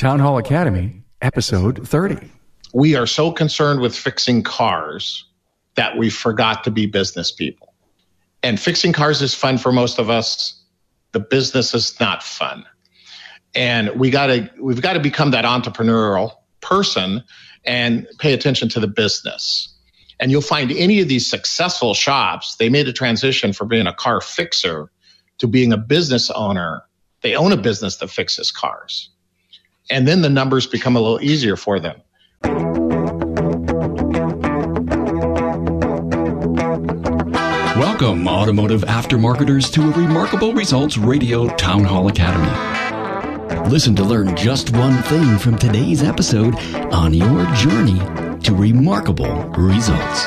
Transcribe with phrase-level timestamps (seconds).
[0.00, 2.26] Town Hall Academy, episode 30.
[2.72, 5.26] We are so concerned with fixing cars
[5.74, 7.74] that we forgot to be business people.
[8.42, 10.58] And fixing cars is fun for most of us.
[11.12, 12.64] The business is not fun.
[13.54, 16.32] And we got to we've got to become that entrepreneurial
[16.62, 17.22] person
[17.66, 19.68] and pay attention to the business.
[20.18, 23.92] And you'll find any of these successful shops, they made a transition from being a
[23.92, 24.90] car fixer
[25.40, 26.84] to being a business owner.
[27.20, 29.10] They own a business that fixes cars.
[29.90, 32.00] And then the numbers become a little easier for them.
[37.76, 43.68] Welcome, automotive aftermarketers, to a Remarkable Results Radio Town Hall Academy.
[43.68, 46.54] Listen to learn just one thing from today's episode
[46.92, 47.98] on your journey
[48.40, 50.26] to remarkable results.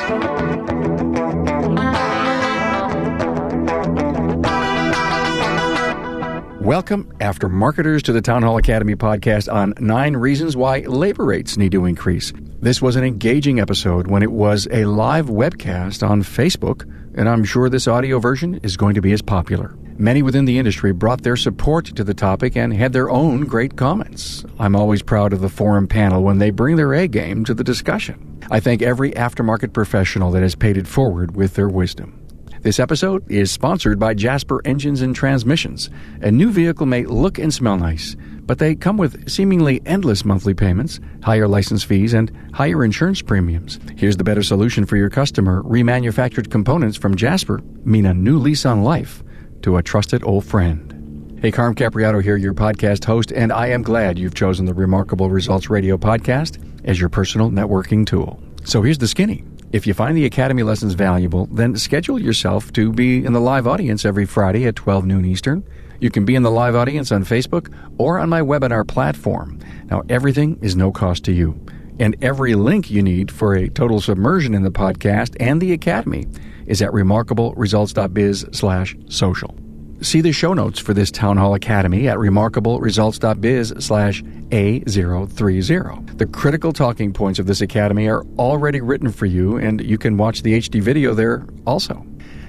[6.64, 11.58] Welcome, after marketers, to the Town Hall Academy podcast on nine reasons why labor rates
[11.58, 12.32] need to increase.
[12.58, 17.44] This was an engaging episode when it was a live webcast on Facebook, and I'm
[17.44, 19.76] sure this audio version is going to be as popular.
[19.98, 23.76] Many within the industry brought their support to the topic and had their own great
[23.76, 24.46] comments.
[24.58, 27.62] I'm always proud of the forum panel when they bring their A game to the
[27.62, 28.40] discussion.
[28.50, 32.23] I thank every aftermarket professional that has paid it forward with their wisdom.
[32.64, 35.90] This episode is sponsored by Jasper Engines and Transmissions.
[36.22, 40.54] A new vehicle may look and smell nice, but they come with seemingly endless monthly
[40.54, 43.78] payments, higher license fees, and higher insurance premiums.
[43.98, 45.62] Here's the better solution for your customer.
[45.64, 49.22] Remanufactured components from Jasper mean a new lease on life
[49.60, 51.38] to a trusted old friend.
[51.42, 55.28] Hey, Carm Capriotti here, your podcast host, and I am glad you've chosen the Remarkable
[55.28, 58.42] Results Radio podcast as your personal networking tool.
[58.64, 59.44] So here's the skinny.
[59.74, 63.66] If you find the Academy lessons valuable, then schedule yourself to be in the live
[63.66, 65.64] audience every Friday at 12 noon Eastern.
[65.98, 69.58] You can be in the live audience on Facebook or on my webinar platform.
[69.90, 71.60] Now, everything is no cost to you.
[71.98, 76.28] And every link you need for a total submersion in the podcast and the Academy
[76.68, 79.58] is at remarkableresults.biz slash social.
[80.00, 86.18] See the show notes for this Town Hall Academy at remarkableresults.biz slash A030.
[86.18, 90.16] The critical talking points of this academy are already written for you, and you can
[90.16, 92.04] watch the HD video there also.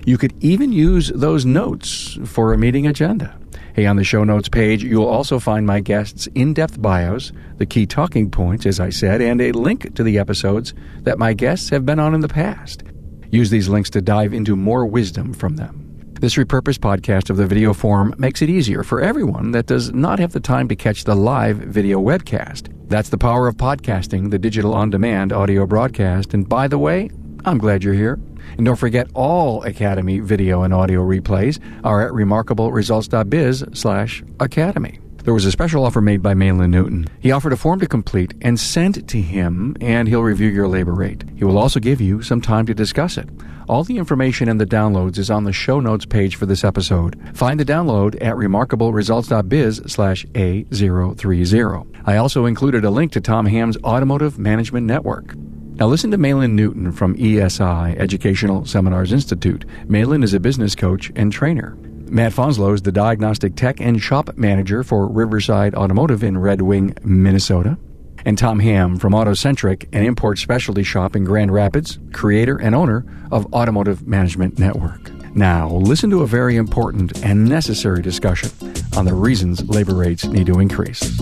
[0.05, 3.37] You could even use those notes for a meeting agenda.
[3.73, 7.65] Hey, on the show notes page, you'll also find my guests' in depth bios, the
[7.65, 11.69] key talking points, as I said, and a link to the episodes that my guests
[11.69, 12.83] have been on in the past.
[13.31, 15.84] Use these links to dive into more wisdom from them.
[16.21, 20.17] This repurposed podcast of the video form makes it easier for everyone that does not
[20.19, 22.71] have the time to catch the live video webcast.
[22.87, 26.33] That's the power of podcasting, the digital on demand audio broadcast.
[26.33, 27.09] And by the way,
[27.43, 28.17] I'm glad you're here.
[28.57, 34.99] And don't forget all Academy video and audio replays are at remarkableresults.biz slash academy.
[35.25, 37.07] There was a special offer made by Mahlon Newton.
[37.19, 40.93] He offered a form to complete and send to him, and he'll review your labor
[40.93, 41.23] rate.
[41.35, 43.27] He will also give you some time to discuss it.
[43.67, 47.19] All the information and the downloads is on the show notes page for this episode.
[47.35, 52.01] Find the download at remarkableresults.biz slash A030.
[52.05, 55.33] I also included a link to Tom Hahn's Automotive Management Network.
[55.35, 59.65] Now listen to Mahlon Newton from ESI, Educational Seminars Institute.
[59.87, 61.75] Mahlon is a business coach and trainer.
[62.07, 66.95] Matt Fanslow is the diagnostic tech and shop manager for Riverside Automotive in Red Wing,
[67.03, 67.77] Minnesota.
[68.25, 73.05] And Tom Hahn from AutoCentric, an import specialty shop in Grand Rapids, creator and owner
[73.31, 75.11] of Automotive Management Network.
[75.35, 78.49] Now, listen to a very important and necessary discussion
[78.95, 81.19] on the reasons labor rates need to increase.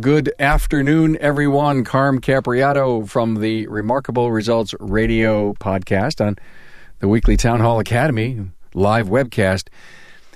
[0.00, 1.84] Good afternoon, everyone.
[1.84, 6.38] Carm Capriotti from the Remarkable Results Radio podcast on
[7.00, 8.40] the weekly Town Hall Academy
[8.72, 9.68] live webcast.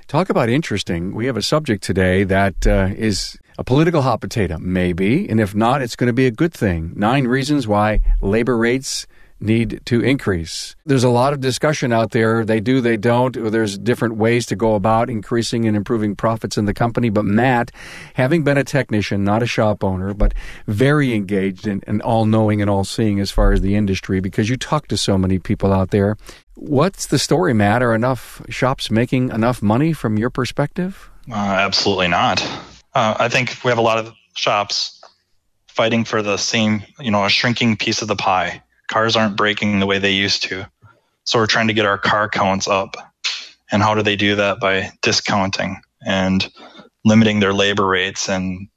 [0.06, 1.14] Talk about interesting.
[1.14, 5.54] We have a subject today that uh, is a political hot potato, maybe, and if
[5.54, 6.92] not, it's going to be a good thing.
[6.94, 9.06] Nine reasons why labor rates
[9.41, 10.75] need to increase.
[10.87, 12.45] There's a lot of discussion out there.
[12.45, 13.50] They do, they don't.
[13.50, 17.11] There's different ways to go about increasing and improving profits in the company.
[17.11, 17.70] But Matt,
[18.14, 20.35] having been a technician, not a shop owner, but
[20.67, 24.49] very engaged and, and all knowing and all seeing as far as the industry, because
[24.49, 26.17] you talk to so many people out there.
[26.55, 27.82] What's the story, Matt?
[27.82, 31.11] Are enough shops making enough money from your perspective?
[31.31, 32.43] Uh, absolutely not.
[32.94, 35.03] Uh, I think we have a lot of shops
[35.67, 39.81] fighting for the same, you know, a shrinking piece of the pie cars aren't breaking
[39.81, 40.66] the way they used to.
[41.25, 42.96] So we're trying to get our car counts up.
[43.70, 44.60] And how do they do that?
[44.60, 46.48] By discounting and
[47.04, 48.69] limiting their labor rates and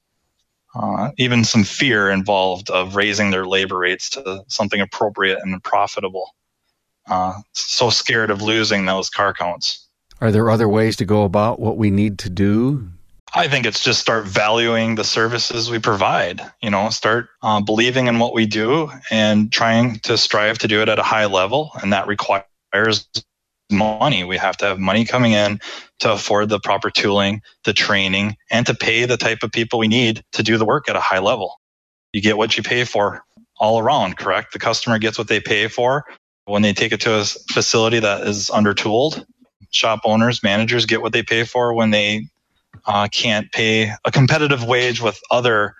[0.75, 6.33] uh, even some fear involved of raising their labor rates to something appropriate and profitable.
[7.09, 9.87] Uh, so scared of losing those car counts.
[10.19, 12.89] Are there other ways to go about what we need to do?
[13.33, 16.41] I think it's just start valuing the services we provide.
[16.61, 20.81] You know, start uh, believing in what we do and trying to strive to do
[20.81, 23.07] it at a high level, and that requires
[23.69, 24.23] money.
[24.23, 25.59] We have to have money coming in
[25.99, 29.87] to afford the proper tooling, the training, and to pay the type of people we
[29.87, 31.59] need to do the work at a high level.
[32.13, 33.23] You get what you pay for
[33.59, 34.53] all around, correct?
[34.53, 36.05] The customer gets what they pay for
[36.45, 39.25] when they take it to a facility that is undertooled.
[39.71, 42.29] Shop owners, managers get what they pay for when they
[42.85, 45.75] uh, can't pay a competitive wage with other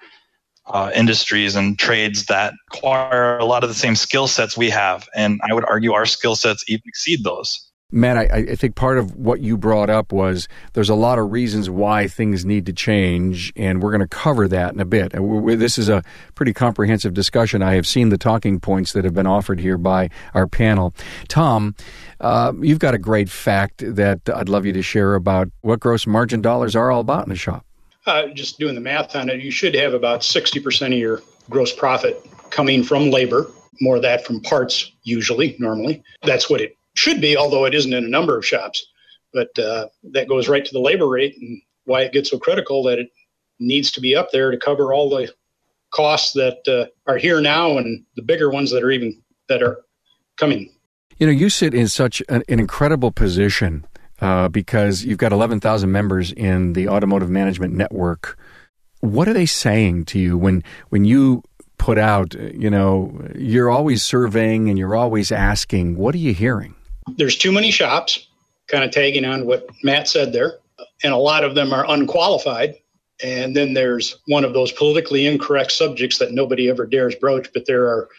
[0.66, 5.08] uh, industries and trades that require a lot of the same skill sets we have.
[5.16, 7.67] And I would argue our skill sets even exceed those.
[7.90, 11.32] Matt, I, I, think part of what you brought up was there's a lot of
[11.32, 15.14] reasons why things need to change, and we're going to cover that in a bit.
[15.14, 16.04] This is a
[16.36, 17.62] pretty comprehensive discussion.
[17.62, 20.94] I have seen the talking points that have been offered here by our panel.
[21.30, 21.76] Tom,
[22.20, 26.06] uh, you've got a great fact that I'd love you to share about what gross
[26.06, 27.66] margin dollars are all about in a shop.
[28.06, 31.74] Uh, just doing the math on it, you should have about 60% of your gross
[31.74, 33.48] profit coming from labor,
[33.80, 36.04] more of that from parts, usually, normally.
[36.24, 38.86] That's what it should be, although it isn't in a number of shops.
[39.34, 42.84] But uh, that goes right to the labor rate and why it gets so critical
[42.84, 43.10] that it
[43.60, 45.32] needs to be up there to cover all the
[45.92, 49.84] costs that uh, are here now and the bigger ones that are even that are
[50.38, 50.72] coming.
[51.18, 53.86] You know, you sit in such an, an incredible position
[54.22, 58.38] uh, because you've got 11,000 members in the Automotive Management Network.
[59.00, 61.44] What are they saying to you when when you
[61.78, 62.34] put out?
[62.34, 65.98] You know, you're always surveying and you're always asking.
[65.98, 66.76] What are you hearing?
[67.16, 68.28] There's too many shops,
[68.68, 70.60] kind of tagging on what Matt said there,
[71.04, 72.76] and a lot of them are unqualified.
[73.24, 77.66] And then there's one of those politically incorrect subjects that nobody ever dares broach, but
[77.66, 78.10] there are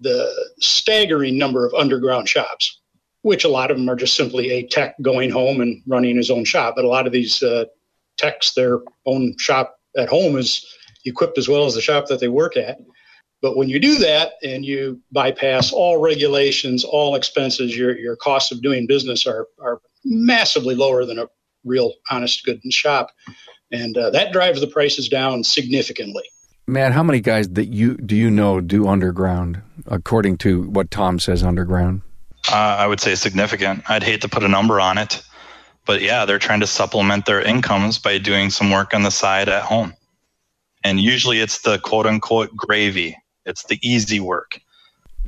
[0.00, 2.80] the staggering number of underground shops,
[3.22, 6.30] which a lot of them are just simply a tech going home and running his
[6.30, 6.74] own shop.
[6.76, 7.64] But a lot of these uh,
[8.18, 10.66] techs, their own shop at home is
[11.06, 12.78] equipped as well as the shop that they work at.
[13.44, 18.50] But when you do that and you bypass all regulations, all expenses, your, your costs
[18.52, 21.26] of doing business are, are massively lower than a
[21.62, 23.10] real honest good shop.
[23.70, 26.22] And uh, that drives the prices down significantly.
[26.66, 31.18] Matt, how many guys that you do you know do underground according to what Tom
[31.18, 32.00] says underground?
[32.50, 33.82] Uh, I would say significant.
[33.90, 35.22] I'd hate to put a number on it,
[35.84, 39.50] but yeah, they're trying to supplement their incomes by doing some work on the side
[39.50, 39.92] at home.
[40.82, 43.18] And usually it's the quote unquote gravy.
[43.46, 44.60] It's the easy work.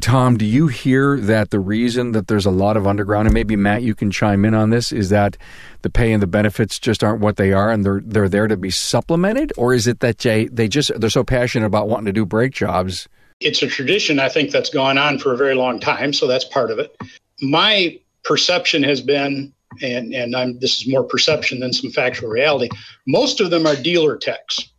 [0.01, 3.57] Tom, do you hear that the reason that there's a lot of underground, and maybe
[3.57, 5.39] Matt, you can chime in on this, is that
[5.83, 8.57] the pay and the benefits just aren't what they are, and they're they're there to
[8.57, 12.13] be supplemented, or is it that they they just they're so passionate about wanting to
[12.13, 13.09] do brake jobs?
[13.41, 16.45] It's a tradition I think that's gone on for a very long time, so that's
[16.45, 16.95] part of it.
[17.41, 22.69] My perception has been, and and I'm this is more perception than some factual reality.
[23.07, 24.71] Most of them are dealer techs,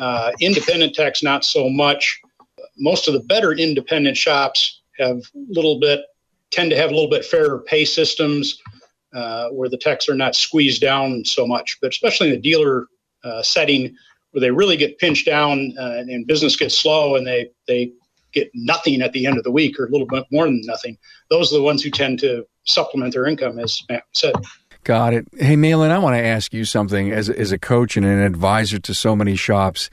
[0.00, 2.20] uh, independent techs, not so much
[2.78, 6.00] most of the better independent shops have little bit
[6.50, 8.60] tend to have a little bit fairer pay systems
[9.14, 11.78] uh, where the techs are not squeezed down so much.
[11.80, 12.86] But especially in the dealer
[13.24, 13.96] uh, setting
[14.30, 17.92] where they really get pinched down uh, and business gets slow and they they
[18.32, 20.98] get nothing at the end of the week or a little bit more than nothing.
[21.30, 24.34] Those are the ones who tend to supplement their income, as Matt said.
[24.86, 25.26] Got it.
[25.36, 28.78] Hey, Mahlon, I want to ask you something as, as a coach and an advisor
[28.78, 29.90] to so many shops.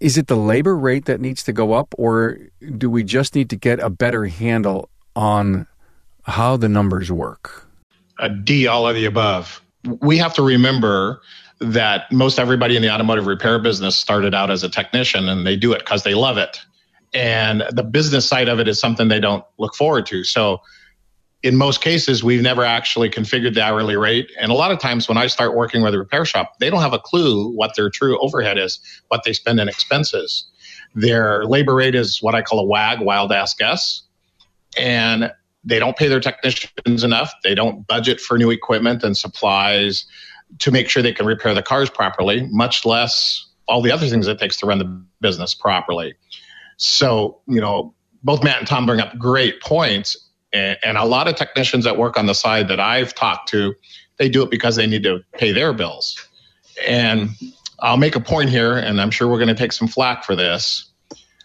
[0.00, 2.38] Is it the labor rate that needs to go up, or
[2.76, 5.68] do we just need to get a better handle on
[6.24, 7.68] how the numbers work?
[8.18, 9.62] A D, all of the above.
[9.84, 11.22] We have to remember
[11.60, 15.54] that most everybody in the automotive repair business started out as a technician and they
[15.54, 16.58] do it because they love it.
[17.14, 20.24] And the business side of it is something they don't look forward to.
[20.24, 20.62] So
[21.42, 24.30] in most cases, we've never actually configured the hourly rate.
[24.40, 26.80] And a lot of times when I start working with a repair shop, they don't
[26.80, 30.44] have a clue what their true overhead is, what they spend in expenses.
[30.94, 34.02] Their labor rate is what I call a WAG, wild ass guess.
[34.78, 35.32] And
[35.64, 37.32] they don't pay their technicians enough.
[37.42, 40.06] They don't budget for new equipment and supplies
[40.60, 44.26] to make sure they can repair the cars properly, much less all the other things
[44.26, 46.14] it takes to run the business properly.
[46.76, 51.28] So, you know, both Matt and Tom bring up great points and, and a lot
[51.28, 53.74] of technicians that work on the side that I've talked to,
[54.18, 56.28] they do it because they need to pay their bills.
[56.86, 57.30] And
[57.80, 60.36] I'll make a point here, and I'm sure we're going to take some flack for
[60.36, 60.90] this.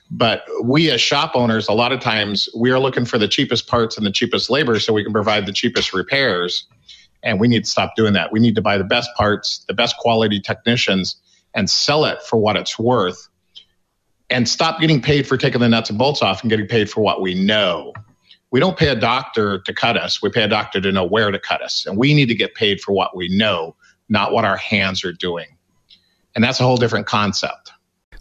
[0.09, 3.67] But we as shop owners, a lot of times we are looking for the cheapest
[3.67, 6.65] parts and the cheapest labor so we can provide the cheapest repairs.
[7.23, 8.31] And we need to stop doing that.
[8.31, 11.15] We need to buy the best parts, the best quality technicians,
[11.53, 13.27] and sell it for what it's worth.
[14.29, 17.01] And stop getting paid for taking the nuts and bolts off and getting paid for
[17.01, 17.93] what we know
[18.51, 20.21] we don't pay a doctor to cut us.
[20.21, 21.85] We pay a doctor to know where to cut us.
[21.85, 23.75] And we need to get paid for what we know,
[24.09, 25.47] not what our hands are doing.
[26.35, 27.71] And that's a whole different concept.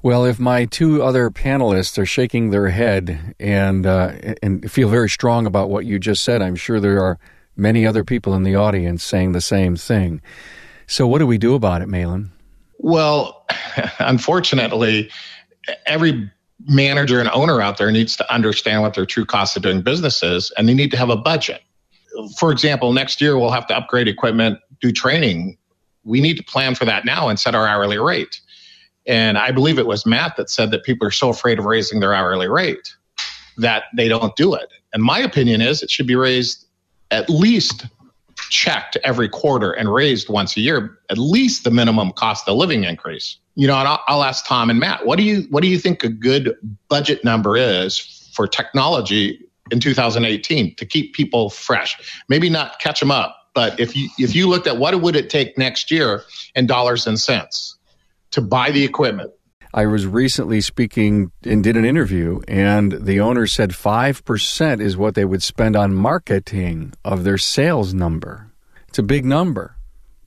[0.02, 5.08] Well, if my two other panelists are shaking their head and uh, and feel very
[5.08, 7.18] strong about what you just said, I'm sure there are
[7.56, 10.20] many other people in the audience saying the same thing.
[10.86, 12.30] So, what do we do about it, Mahlon?
[12.78, 13.46] Well,
[13.98, 15.10] unfortunately,
[15.86, 19.82] every manager and owner out there needs to understand what their true cost of doing
[19.82, 21.62] business is, and they need to have a budget.
[22.38, 25.58] For example, next year we'll have to upgrade equipment, do training.
[26.04, 28.40] We need to plan for that now and set our hourly rate.
[29.06, 32.00] And I believe it was Matt that said that people are so afraid of raising
[32.00, 32.94] their hourly rate
[33.58, 34.68] that they don't do it.
[34.92, 36.66] And my opinion is it should be raised
[37.10, 37.86] at least
[38.50, 42.84] checked every quarter and raised once a year, at least the minimum cost of living
[42.84, 43.38] increase.
[43.54, 45.78] You know, and I'll, I'll ask Tom and Matt, what do you what do you
[45.78, 46.56] think a good
[46.88, 52.22] budget number is for technology in 2018 to keep people fresh?
[52.28, 55.30] Maybe not catch them up, but if you if you looked at what would it
[55.30, 56.22] take next year
[56.54, 57.76] in dollars and cents
[58.32, 59.32] to buy the equipment,
[59.76, 65.14] I was recently speaking and did an interview, and the owner said 5% is what
[65.14, 68.50] they would spend on marketing of their sales number.
[68.88, 69.76] It's a big number.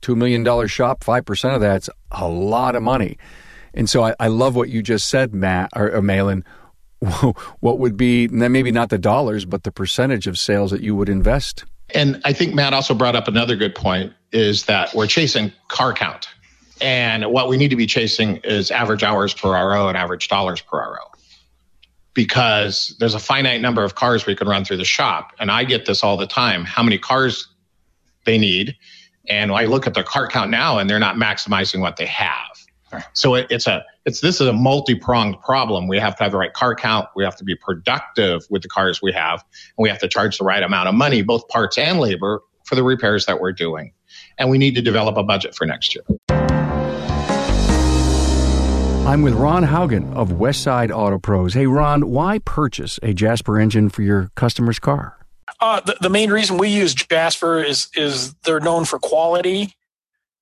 [0.02, 3.18] $2 million shop, 5% of that's a lot of money.
[3.74, 6.44] And so I, I love what you just said, Matt, or, or Mahlon.
[7.58, 11.08] what would be, maybe not the dollars, but the percentage of sales that you would
[11.08, 11.64] invest?
[11.92, 15.92] And I think Matt also brought up another good point is that we're chasing car
[15.92, 16.28] count
[16.80, 20.60] and what we need to be chasing is average hours per RO and average dollars
[20.60, 20.98] per RO.
[22.14, 25.32] Because there's a finite number of cars we can run through the shop.
[25.38, 27.46] And I get this all the time how many cars
[28.24, 28.76] they need.
[29.28, 32.50] And I look at their car count now and they're not maximizing what they have.
[33.12, 35.86] So it, it's a it's this is a multi-pronged problem.
[35.86, 37.08] We have to have the right car count.
[37.14, 39.44] We have to be productive with the cars we have,
[39.78, 42.74] and we have to charge the right amount of money, both parts and labor, for
[42.74, 43.92] the repairs that we're doing.
[44.38, 46.59] And we need to develop a budget for next year.
[49.06, 51.54] I'm with Ron Haugen of Westside Auto Pros.
[51.54, 55.18] Hey, Ron, why purchase a Jasper engine for your customer's car?
[55.60, 59.74] Uh, the, the main reason we use Jasper is is they're known for quality,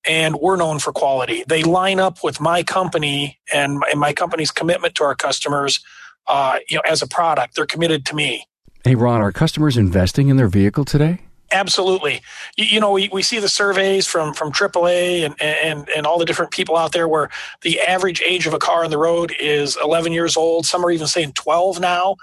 [0.07, 1.43] and we're known for quality.
[1.47, 5.79] They line up with my company and my, and my company's commitment to our customers.
[6.27, 8.45] Uh, you know, as a product, they're committed to me.
[8.83, 11.21] Hey, Ron, are customers investing in their vehicle today?
[11.51, 12.21] Absolutely.
[12.57, 16.19] You, you, know, we, we see the surveys from, from AAA and, and, and all
[16.19, 17.29] the different people out there where
[17.61, 20.65] the average age of a car on the road is 11 years old.
[20.65, 22.15] Some are even saying 12 now.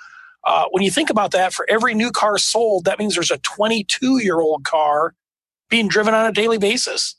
[0.45, 3.39] Uh, when you think about that, for every new car sold, that means there's a
[3.39, 5.13] 22 year old car
[5.69, 7.17] being driven on a daily basis.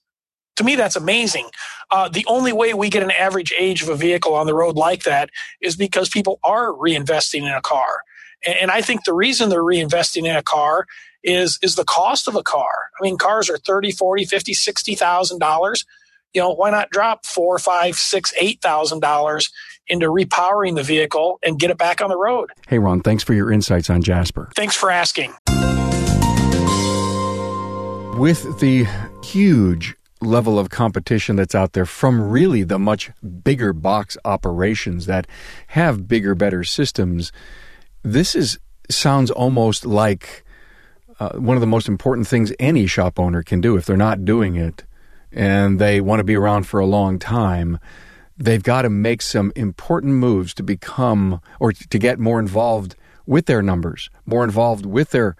[0.55, 1.49] To me, that's amazing.
[1.91, 4.75] Uh, the only way we get an average age of a vehicle on the road
[4.75, 5.29] like that
[5.61, 8.01] is because people are reinvesting in a car.
[8.45, 10.85] And, and I think the reason they're reinvesting in a car
[11.23, 12.89] is is the cost of a car.
[12.99, 15.85] I mean, cars are 30, 40, 50, 60,000 dollars.
[16.33, 19.49] You know, why not drop four, five, six, eight thousand dollars
[19.87, 22.51] into repowering the vehicle and get it back on the road?
[22.67, 24.49] Hey Ron, thanks for your insights on Jasper.
[24.55, 25.33] Thanks for asking.
[28.19, 28.87] With the
[29.23, 33.11] huge level of competition that's out there from really the much
[33.43, 35.27] bigger box operations that
[35.67, 37.31] have bigger, better systems,
[38.03, 38.57] this is
[38.89, 40.43] sounds almost like
[41.19, 44.25] uh, one of the most important things any shop owner can do if they're not
[44.25, 44.83] doing it
[45.31, 47.79] and they want to be around for a long time
[48.37, 52.95] they've got to make some important moves to become or to get more involved
[53.25, 55.35] with their numbers more involved with their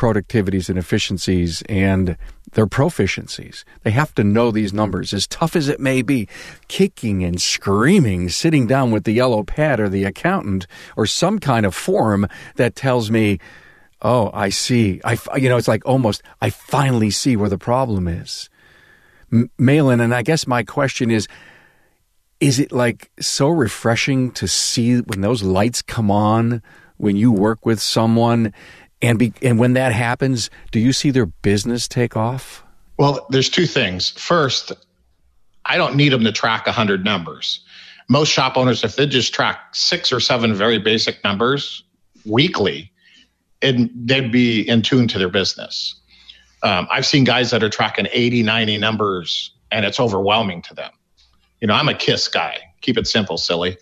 [0.00, 2.16] productivities and efficiencies and
[2.52, 3.64] their proficiencies.
[3.82, 6.26] They have to know these numbers, as tough as it may be,
[6.68, 11.66] kicking and screaming, sitting down with the yellow pad or the accountant or some kind
[11.66, 13.38] of form that tells me
[14.02, 15.00] Oh, I see.
[15.04, 18.48] I, you know, it's like almost, I finally see where the problem is.
[19.32, 21.28] M- Mahlon, and I guess my question is,
[22.40, 26.62] is it like so refreshing to see when those lights come on
[26.96, 28.52] when you work with someone
[29.02, 32.64] and be, and when that happens, do you see their business take off?
[32.98, 34.10] Well, there's two things.
[34.10, 34.72] First,
[35.64, 37.60] I don't need them to track 100 numbers.
[38.08, 41.84] Most shop owners, if they just track six or seven very basic numbers
[42.26, 42.90] weekly,
[43.62, 45.94] and they'd be in tune to their business.
[46.62, 50.90] Um, I've seen guys that are tracking 80, 90 numbers and it's overwhelming to them.
[51.60, 52.58] You know, I'm a KISS guy.
[52.80, 53.76] Keep it simple, silly.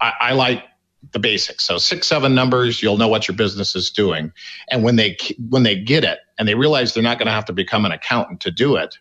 [0.00, 0.64] I, I like
[1.12, 1.64] the basics.
[1.64, 4.32] So six, seven numbers, you'll know what your business is doing.
[4.70, 5.16] And when they
[5.48, 7.92] when they get it and they realize they're not going to have to become an
[7.92, 8.96] accountant to do it,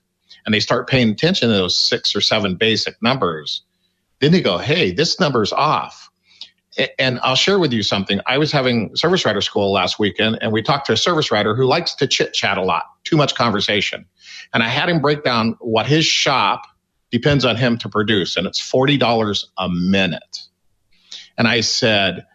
[0.45, 3.63] and they start paying attention to those six or seven basic numbers,
[4.19, 6.09] then they go, "Hey, this number's off."
[6.97, 8.19] And I'll share with you something.
[8.25, 11.55] I was having service writer school last weekend, and we talked to a service writer
[11.55, 14.05] who likes to chit chat a lot, too much conversation.
[14.53, 16.63] And I had him break down what his shop
[17.11, 20.39] depends on him to produce, and it's $40 a minute.
[21.37, 22.25] And I said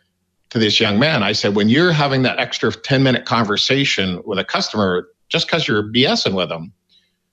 [0.51, 4.39] to this young man, I said, when you're having that extra 10 minute conversation with
[4.39, 6.73] a customer, just because you're BSing with them,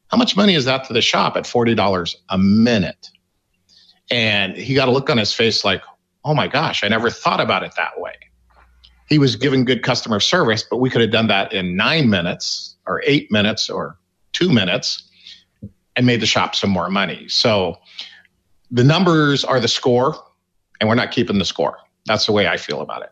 [0.08, 3.10] how much money is that to the shop at $40 a minute?
[4.12, 5.82] And he got a look on his face like,
[6.26, 8.14] oh my gosh, I never thought about it that way.
[9.08, 12.76] He was giving good customer service, but we could have done that in nine minutes
[12.88, 13.98] or eight minutes or
[14.34, 15.04] two minutes
[15.96, 17.30] and made the shop some more money.
[17.30, 17.78] So
[18.72, 20.16] the numbers are the score,
[20.80, 21.78] and we're not keeping the score.
[22.08, 23.12] That's the way I feel about it.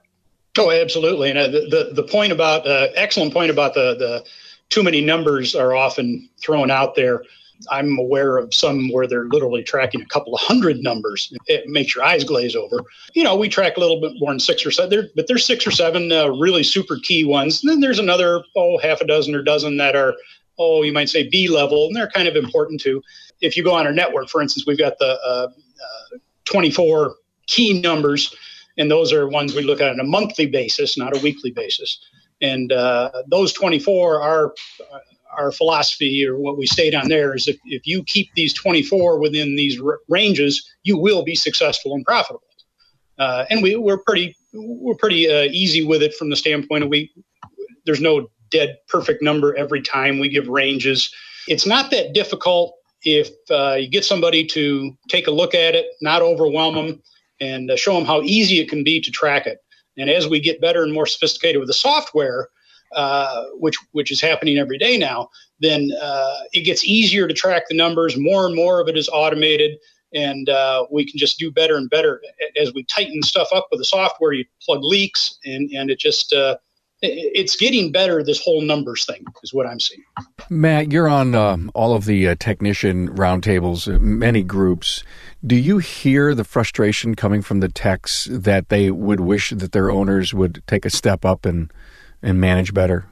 [0.58, 1.30] Oh, absolutely.
[1.30, 4.26] And uh, the, the, the point about uh, excellent point about the the
[4.70, 7.24] too many numbers are often thrown out there.
[7.70, 11.34] I'm aware of some where they're literally tracking a couple of hundred numbers.
[11.48, 12.84] It makes your eyes glaze over.
[13.14, 15.66] You know, we track a little bit more than six or seven, but there's six
[15.66, 17.64] or seven uh, really super key ones.
[17.64, 20.16] And then there's another, oh, half a dozen or dozen that are,
[20.60, 23.02] oh, you might say B level, and they're kind of important too.
[23.42, 27.16] If you go on our network, for instance, we've got the uh, uh, 24
[27.48, 28.36] key numbers,
[28.78, 32.00] and those are ones we look at on a monthly basis, not a weekly basis.
[32.42, 34.54] And uh, those 24 are
[35.38, 39.20] our philosophy or what we state on there is if, if you keep these 24
[39.20, 42.44] within these r- ranges, you will be successful and profitable.
[43.18, 46.90] Uh, and we, we're pretty we're pretty uh, easy with it from the standpoint of
[46.90, 47.12] we
[47.86, 51.14] there's no dead perfect number every time we give ranges.
[51.48, 55.88] It's not that difficult if uh, you get somebody to take a look at it,
[56.02, 57.04] not overwhelm them,
[57.42, 59.60] and uh, show them how easy it can be to track it.
[59.98, 62.50] And as we get better and more sophisticated with the software,
[62.96, 67.64] uh, which which is happening every day now, then uh, it gets easier to track
[67.70, 68.18] the numbers.
[68.18, 69.78] More and more of it is automated,
[70.14, 72.22] and uh, we can just do better and better
[72.60, 74.34] as we tighten stuff up with the software.
[74.34, 76.58] You plug leaks, and and it just uh,
[77.04, 78.24] it's getting better.
[78.24, 80.04] This whole numbers thing is what I'm seeing.
[80.50, 85.04] Matt, you're on um, all of the uh, technician roundtables, many groups.
[85.46, 89.92] Do you hear the frustration coming from the techs that they would wish that their
[89.92, 91.72] owners would take a step up and
[92.24, 93.06] and manage better?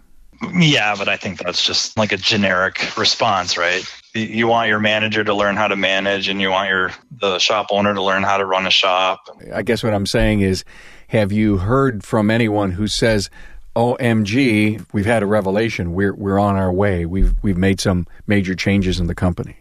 [0.55, 3.85] Yeah, but I think that's just like a generic response, right?
[4.13, 7.67] You want your manager to learn how to manage, and you want your the shop
[7.69, 9.19] owner to learn how to run a shop.
[9.53, 10.65] I guess what I'm saying is,
[11.09, 13.29] have you heard from anyone who says,
[13.75, 15.93] "OMG, we've had a revelation.
[15.93, 17.05] We're we're on our way.
[17.05, 19.57] We've we've made some major changes in the company."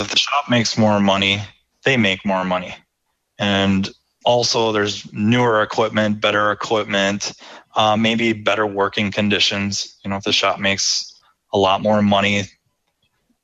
[0.00, 1.42] If the shop makes more money,
[1.84, 2.74] they make more money,
[3.38, 3.88] and
[4.24, 7.32] also there's newer equipment, better equipment,
[7.74, 9.98] uh, maybe better working conditions.
[10.04, 11.20] You know, if the shop makes
[11.52, 12.44] a lot more money,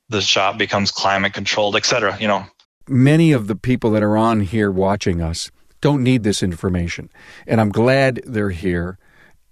[0.08, 2.16] the shop becomes climate controlled, etc.
[2.20, 2.44] You know,
[2.88, 7.10] many of the people that are on here watching us don't need this information,
[7.46, 8.98] and I'm glad they're here,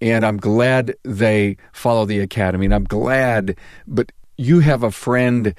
[0.00, 3.56] and I'm glad they follow the academy, and I'm glad.
[3.86, 5.54] But you have a friend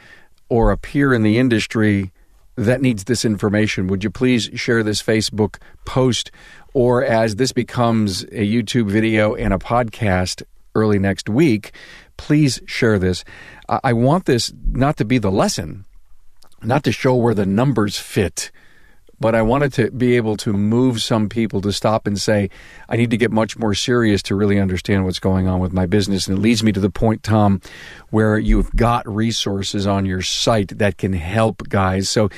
[0.50, 2.12] or a peer in the industry
[2.58, 6.32] that needs this information, would you please share this Facebook post?
[6.74, 10.44] Or as this becomes a YouTube video and a podcast
[10.76, 11.72] early next week,
[12.18, 13.24] please share this.
[13.70, 15.86] I want this not to be the lesson,
[16.64, 18.52] not to show where the numbers fit
[19.20, 22.50] but I wanted to be able to move some people to stop and say,
[22.88, 25.86] I need to get much more serious to really understand what's going on with my
[25.86, 26.28] business.
[26.28, 27.62] And it leads me to the point, Tom,
[28.10, 32.10] where you've got resources on your site that can help guys.
[32.10, 32.30] So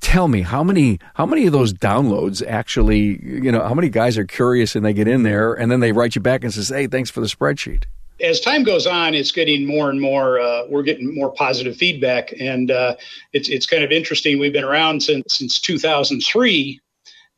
[0.00, 4.18] tell me how many how many of those downloads actually you know how many guys
[4.18, 6.68] are curious and they get in there and then they write you back and says
[6.68, 7.84] hey thanks for the spreadsheet
[8.20, 10.38] as time goes on, it's getting more and more.
[10.38, 12.96] Uh, we're getting more positive feedback, and uh,
[13.32, 14.38] it's it's kind of interesting.
[14.38, 16.80] We've been around since since 2003,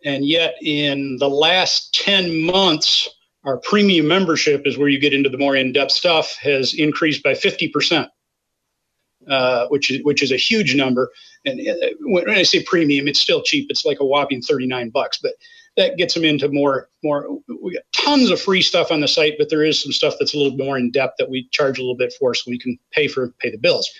[0.05, 3.09] and yet in the last 10 months,
[3.45, 7.35] our premium membership is where you get into the more in-depth stuff has increased by
[7.35, 8.09] 50 percent.
[9.27, 11.11] Uh, which is which is a huge number.
[11.45, 13.67] And uh, when I say premium, it's still cheap.
[13.71, 15.19] It's like a whopping 39 bucks.
[15.19, 15.33] But
[15.77, 19.35] that gets them into more more we got tons of free stuff on the site
[19.39, 21.83] but there is some stuff that's a little more in depth that we charge a
[21.83, 23.91] little bit for so we can pay for pay the bills.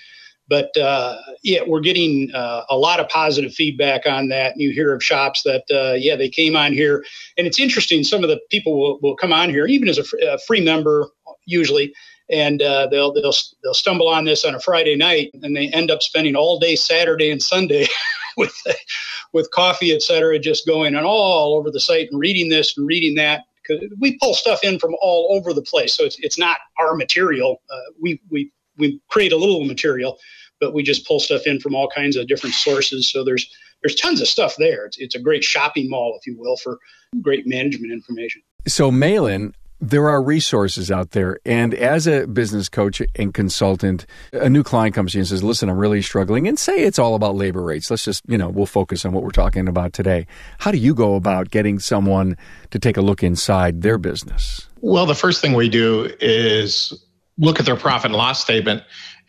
[0.49, 4.95] But uh, yeah we're getting uh, a lot of positive feedback on that you hear
[4.95, 7.05] of shops that uh, yeah they came on here.
[7.37, 10.05] And it's interesting some of the people will, will come on here even as a,
[10.05, 11.09] fr- a free member
[11.47, 11.93] usually
[12.29, 15.91] and uh, they'll they'll they'll stumble on this on a Friday night, and they end
[15.91, 17.87] up spending all day Saturday and Sunday
[18.39, 18.55] with
[19.33, 22.87] with coffee, et cetera, just going and all over the site and reading this and
[22.87, 23.45] reading that.
[23.67, 26.95] Because we pull stuff in from all over the place, so it's it's not our
[26.95, 27.63] material.
[27.71, 30.19] Uh, we we we create a little material,
[30.61, 33.11] but we just pull stuff in from all kinds of different sources.
[33.11, 33.51] So there's
[33.83, 34.87] there's tons of stuff there.
[34.87, 36.79] It's, it's a great shopping mall, if you will, for
[37.21, 38.43] great management information.
[38.67, 41.39] So Mahlon, there are resources out there.
[41.45, 45.45] And as a business coach and consultant, a new client comes to you and says,
[45.45, 46.49] Listen, I'm really struggling.
[46.49, 47.91] And say it's all about labor rates.
[47.91, 50.27] Let's just, you know, we'll focus on what we're talking about today.
[50.59, 52.37] How do you go about getting someone
[52.71, 54.69] to take a look inside their business?
[54.81, 57.05] Well, the first thing we do is
[57.39, 58.83] look at their profit and loss statement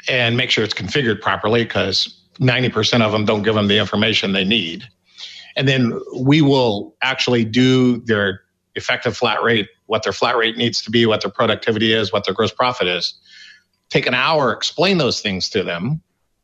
[0.08, 4.32] and make sure it's configured properly because 90% of them don't give them the information
[4.32, 4.84] they need.
[5.56, 8.42] And then we will actually do their
[8.76, 12.26] effective flat rate, what their flat rate needs to be, what their productivity is, what
[12.26, 13.16] their gross profit is.
[13.90, 16.02] Take an hour, explain those things to them,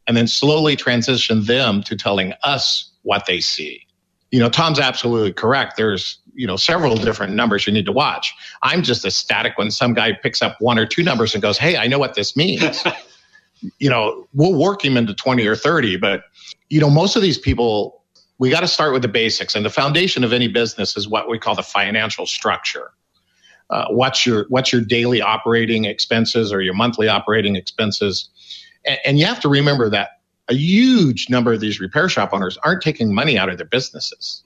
[0.08, 3.86] and then slowly transition them to telling us what they see.
[4.32, 5.78] You know, Tom's absolutely correct.
[5.78, 8.34] There's, you know, several different numbers you need to watch.
[8.64, 11.78] I'm just ecstatic when some guy picks up one or two numbers and goes, Hey,
[11.78, 12.84] I know what this means.
[13.80, 16.24] you know, we'll work him into 20 or 30, but,
[16.70, 18.04] you know, most of these people
[18.40, 19.56] we got to start with the basics.
[19.56, 22.92] And the foundation of any business is what we call the financial structure.
[23.74, 28.30] Uh, what's your what's your daily operating expenses or your monthly operating expenses?
[28.86, 32.56] And, and you have to remember that a huge number of these repair shop owners
[32.64, 34.44] aren't taking money out of their businesses.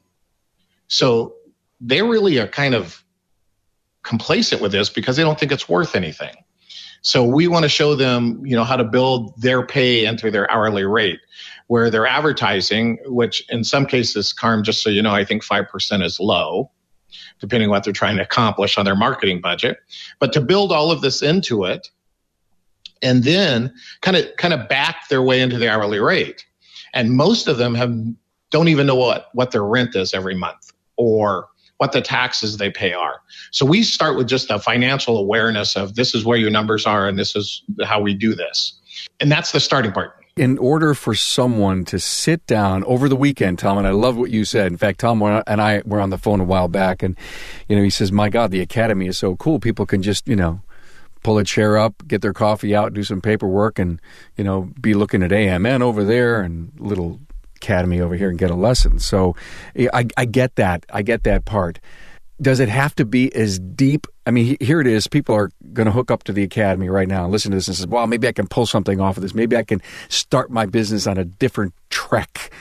[0.88, 1.36] So
[1.82, 3.04] they really are kind of
[4.04, 6.36] complacent with this because they don't think it's worth anything.
[7.02, 10.50] So we want to show them, you know, how to build their pay into their
[10.50, 11.20] hourly rate
[11.68, 16.04] where they're advertising, which in some cases, Carm, just so you know, I think 5%
[16.04, 16.72] is low,
[17.40, 19.80] depending on what they're trying to accomplish on their marketing budget.
[20.20, 21.90] But to build all of this into it
[23.02, 26.46] and then kind of kind of back their way into the hourly rate.
[26.94, 27.94] And most of them have
[28.50, 32.72] don't even know what, what their rent is every month or what the taxes they
[32.72, 33.22] pay are.
[33.52, 37.08] So we start with just a financial awareness of this is where your numbers are
[37.08, 38.74] and this is how we do this.
[39.20, 43.60] And that's the starting part in order for someone to sit down over the weekend,
[43.60, 44.68] Tom, and I love what you said.
[44.68, 47.18] In fact, Tom and I were on the phone a while back, and
[47.68, 49.60] you know, he says, "My God, the academy is so cool.
[49.60, 50.62] People can just, you know."
[51.24, 54.00] Pull a chair up, get their coffee out, do some paperwork, and
[54.38, 57.20] you know, be looking at AMN over there and little
[57.56, 59.00] academy over here and get a lesson.
[59.00, 59.36] So,
[59.76, 60.86] I, I get that.
[60.94, 61.80] I get that part
[62.42, 64.08] does it have to be as deep?
[64.26, 65.08] I mean, here it is.
[65.08, 67.68] People are going to hook up to the academy right now and listen to this
[67.68, 69.34] and say, well, maybe I can pull something off of this.
[69.34, 72.52] Maybe I can start my business on a different trek.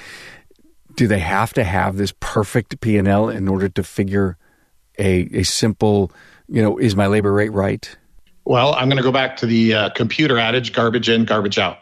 [0.94, 4.38] Do they have to have this perfect P&L in order to figure
[4.98, 6.10] a, a simple,
[6.48, 7.96] you know, is my labor rate right?
[8.46, 11.78] Well, I'm going to go back to the uh, computer adage garbage in, garbage out.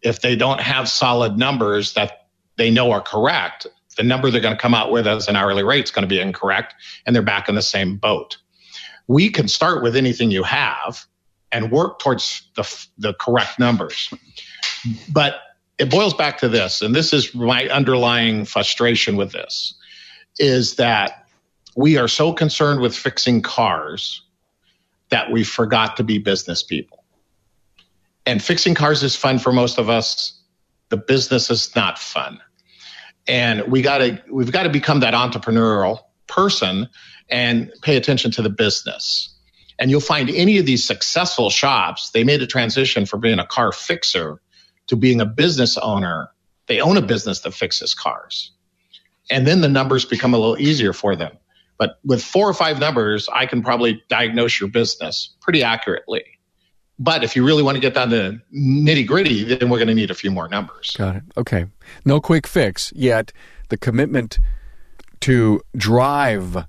[0.00, 4.56] If they don't have solid numbers that they know are correct, the number they're going
[4.56, 6.74] to come out with as an hourly rate is going to be incorrect,
[7.06, 8.38] and they're back in the same boat.
[9.06, 11.04] We can start with anything you have
[11.52, 14.12] and work towards the, the correct numbers.
[15.10, 15.36] But
[15.78, 19.74] it boils back to this, and this is my underlying frustration with this,
[20.38, 21.26] is that
[21.76, 24.22] we are so concerned with fixing cars
[25.10, 27.04] that we forgot to be business people.
[28.26, 30.40] And fixing cars is fun for most of us.
[30.88, 32.40] The business is not fun
[33.26, 36.88] and we got to we've got to become that entrepreneurial person
[37.30, 39.30] and pay attention to the business.
[39.78, 43.46] And you'll find any of these successful shops they made a transition from being a
[43.46, 44.40] car fixer
[44.86, 46.30] to being a business owner.
[46.66, 48.52] They own a business that fixes cars.
[49.30, 51.32] And then the numbers become a little easier for them.
[51.76, 56.24] But with four or five numbers i can probably diagnose your business pretty accurately
[56.98, 59.94] but if you really want to get down to nitty gritty, then we're going to
[59.94, 60.94] need a few more numbers.
[60.96, 61.22] Got it.
[61.36, 61.66] Okay.
[62.04, 63.32] No quick fix, yet
[63.68, 64.38] the commitment
[65.20, 66.66] to drive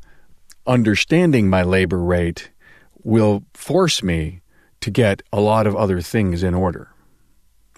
[0.66, 2.52] understanding my labor rate
[3.04, 4.42] will force me
[4.82, 6.90] to get a lot of other things in order.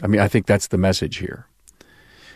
[0.01, 1.47] I mean, I think that's the message here.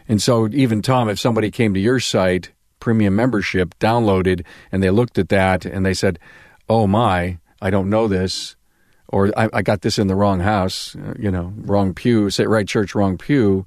[0.08, 4.90] And so, even Tom, if somebody came to your site, premium membership, downloaded, and they
[4.90, 6.20] looked at that and they said,
[6.68, 8.56] Oh my, I don't know this
[9.12, 12.46] or I, I, got this in the wrong house, uh, you know, wrong pew, say
[12.46, 13.66] right church, wrong pew,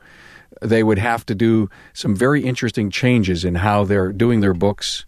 [0.63, 5.05] they would have to do some very interesting changes in how they're doing their books.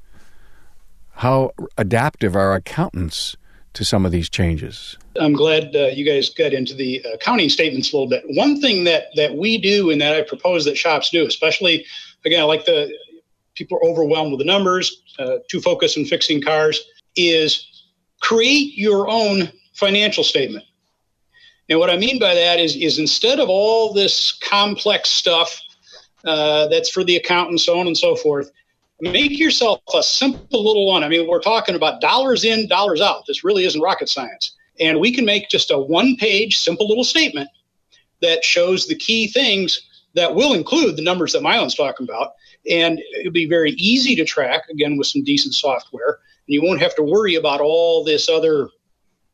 [1.12, 3.36] How adaptive are accountants
[3.72, 4.98] to some of these changes?
[5.18, 8.24] I'm glad uh, you guys got into the accounting statements a little bit.
[8.28, 11.86] One thing that that we do and that I propose that shops do, especially
[12.24, 12.92] again, like the
[13.54, 16.80] people are overwhelmed with the numbers, uh, too focused on fixing cars,
[17.16, 17.86] is
[18.20, 20.64] create your own financial statement.
[21.68, 25.60] And what I mean by that is, is instead of all this complex stuff
[26.24, 28.50] uh, that's for the accountant, so on and so forth,
[29.00, 31.04] make yourself a simple little one.
[31.04, 33.24] I mean, we're talking about dollars in, dollars out.
[33.26, 34.56] This really isn't rocket science.
[34.78, 37.48] And we can make just a one page, simple little statement
[38.22, 39.80] that shows the key things
[40.14, 42.32] that will include the numbers that Mahlon's talking about.
[42.70, 46.18] And it'll be very easy to track, again, with some decent software.
[46.46, 48.70] And you won't have to worry about all this other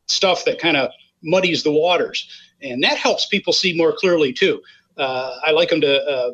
[0.07, 2.29] stuff that kind of muddies the waters.
[2.61, 4.61] And that helps people see more clearly, too.
[4.97, 6.31] Uh, I like them to uh,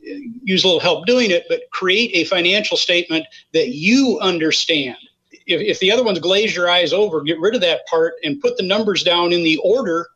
[0.00, 4.96] use a little help doing it, but create a financial statement that you understand.
[5.32, 8.40] If, if the other ones glaze your eyes over, get rid of that part and
[8.40, 10.06] put the numbers down in the order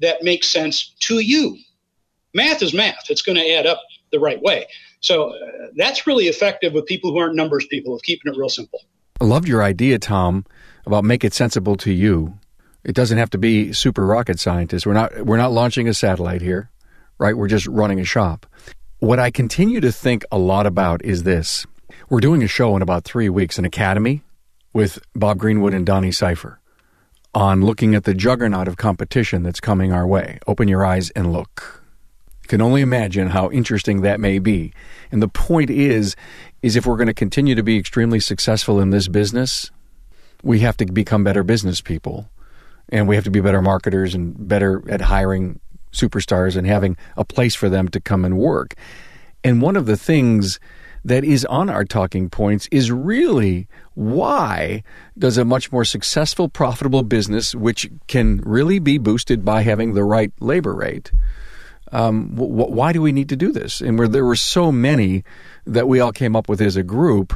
[0.00, 1.58] that makes sense to you.
[2.34, 3.80] Math is math, it's going to add up
[4.12, 4.66] the right way.
[5.00, 8.48] So uh, that's really effective with people who aren't numbers people, of keeping it real
[8.48, 8.80] simple.
[9.20, 10.46] I loved your idea, Tom,
[10.86, 12.38] about make it sensible to you.
[12.84, 14.86] It doesn't have to be super rocket scientists.
[14.86, 16.70] We're not we're not launching a satellite here,
[17.18, 17.36] right?
[17.36, 18.46] We're just running a shop.
[18.98, 21.66] What I continue to think a lot about is this.
[22.08, 24.22] We're doing a show in about 3 weeks an academy
[24.72, 26.56] with Bob Greenwood and Donny Seyfer
[27.34, 30.38] on looking at the juggernaut of competition that's coming our way.
[30.46, 31.82] Open your eyes and look.
[32.48, 34.72] Can only imagine how interesting that may be.
[35.12, 36.16] And the point is
[36.62, 39.70] is if we're going to continue to be extremely successful in this business,
[40.42, 42.28] we have to become better business people
[42.90, 45.60] and we have to be better marketers and better at hiring
[45.92, 48.74] superstars and having a place for them to come and work.
[49.42, 50.60] And one of the things
[51.04, 54.82] that is on our talking points is really why
[55.18, 60.04] does a much more successful profitable business which can really be boosted by having the
[60.04, 61.10] right labor rate
[61.92, 65.24] um, wh- why do we need to do this and where there were so many
[65.66, 67.34] that we all came up with as a group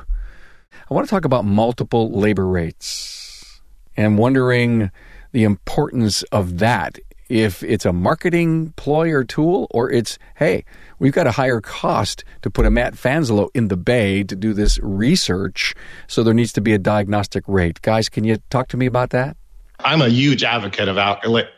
[0.90, 3.60] i want to talk about multiple labor rates
[3.96, 4.90] and wondering
[5.32, 10.64] the importance of that if it's a marketing ploy or tool or it's, hey,
[10.98, 14.52] we've got a higher cost to put a Matt Fanslow in the bay to do
[14.52, 15.74] this research,
[16.06, 17.80] so there needs to be a diagnostic rate.
[17.82, 19.36] Guys, can you talk to me about that?
[19.80, 20.96] I'm a huge advocate of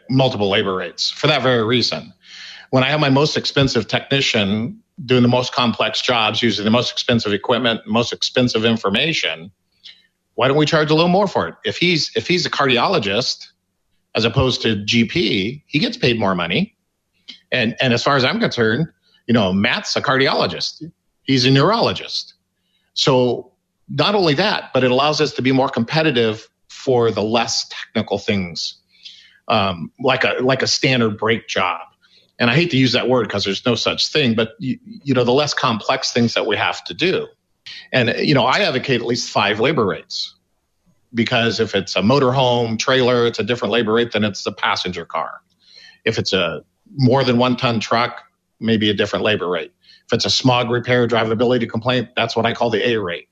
[0.08, 2.12] multiple labor rates for that very reason.
[2.70, 6.90] When I have my most expensive technician doing the most complex jobs using the most
[6.90, 9.50] expensive equipment, most expensive information,
[10.34, 11.54] why don't we charge a little more for it?
[11.64, 13.48] If he's if he's a cardiologist
[14.14, 16.74] as opposed to GP, he gets paid more money.
[17.52, 18.88] And and as far as I'm concerned,
[19.26, 20.90] you know, Matt's a cardiologist.
[21.22, 22.34] He's a neurologist.
[22.94, 23.52] So
[23.88, 28.18] not only that, but it allows us to be more competitive for the less technical
[28.18, 28.76] things,
[29.48, 31.80] um, like a like a standard brake job.
[32.38, 35.14] And I hate to use that word because there's no such thing, but you, you
[35.14, 37.26] know the less complex things that we have to do.
[37.92, 40.34] And you know, I advocate at least five labor rates
[41.14, 45.04] because if it's a motorhome trailer, it's a different labor rate than it's a passenger
[45.04, 45.40] car.
[46.04, 46.62] If it's a
[46.94, 48.22] more than one ton truck,
[48.60, 49.72] maybe a different labor rate.
[50.06, 53.28] If it's a smog repair drivability complaint, that's what I call the A rate.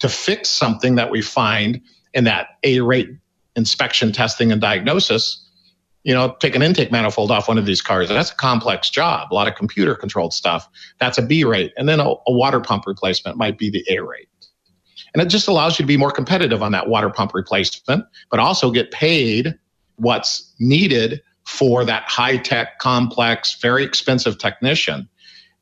[0.00, 1.80] To fix something that we find
[2.14, 3.10] in that A rate
[3.56, 5.41] inspection, testing, and diagnosis,
[6.04, 8.08] you know, take an intake manifold off one of these cars.
[8.08, 10.68] That's a complex job, a lot of computer controlled stuff.
[10.98, 11.72] That's a B rate.
[11.76, 14.28] And then a, a water pump replacement might be the A rate.
[15.14, 18.40] And it just allows you to be more competitive on that water pump replacement, but
[18.40, 19.58] also get paid
[19.96, 25.08] what's needed for that high tech, complex, very expensive technician.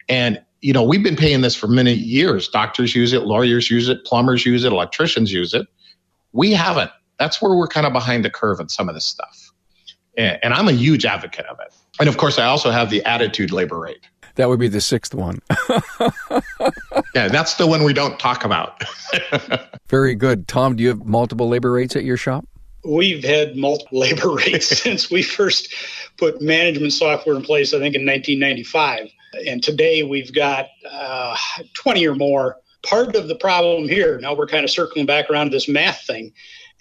[0.09, 2.48] And, you know, we've been paying this for many years.
[2.48, 5.66] Doctors use it, lawyers use it, plumbers use it, electricians use it.
[6.33, 6.90] We haven't.
[7.18, 9.49] That's where we're kind of behind the curve in some of this stuff.
[10.16, 11.74] And, and I'm a huge advocate of it.
[11.98, 14.00] And of course, I also have the attitude labor rate.
[14.36, 15.40] That would be the sixth one.
[17.14, 18.82] yeah, that's the one we don't talk about.
[19.88, 20.48] Very good.
[20.48, 22.46] Tom, do you have multiple labor rates at your shop?
[22.84, 25.74] We've had multiple labor rates since we first
[26.16, 29.08] put management software in place, I think in 1995.
[29.46, 31.36] And today we've got uh,
[31.74, 32.56] 20 or more.
[32.82, 36.06] Part of the problem here, now we're kind of circling back around to this math
[36.06, 36.32] thing.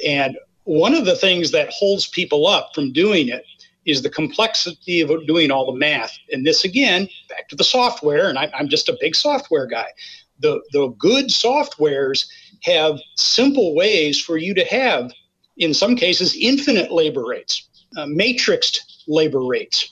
[0.06, 0.38] And
[0.70, 3.44] one of the things that holds people up from doing it
[3.88, 6.16] is the complexity of doing all the math.
[6.32, 9.88] And this again, back to the software, and I, am just a big software guy.
[10.40, 12.28] The the good softwares
[12.62, 15.12] have simple ways for you to have,
[15.58, 19.92] in some cases, infinite labor rates, uh, matrixed labor rates,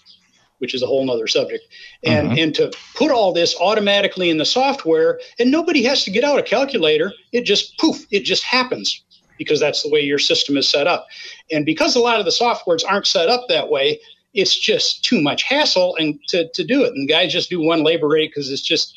[0.59, 1.63] which is a whole other subject.
[2.03, 2.37] And mm-hmm.
[2.37, 6.37] and to put all this automatically in the software, and nobody has to get out
[6.37, 7.13] a calculator.
[7.31, 9.03] It just poof, it just happens
[9.37, 11.07] because that's the way your system is set up.
[11.51, 13.99] And because a lot of the softwares aren't set up that way,
[14.33, 16.93] it's just too much hassle and to, to do it.
[16.93, 18.93] And guys just do one labor rate because it's just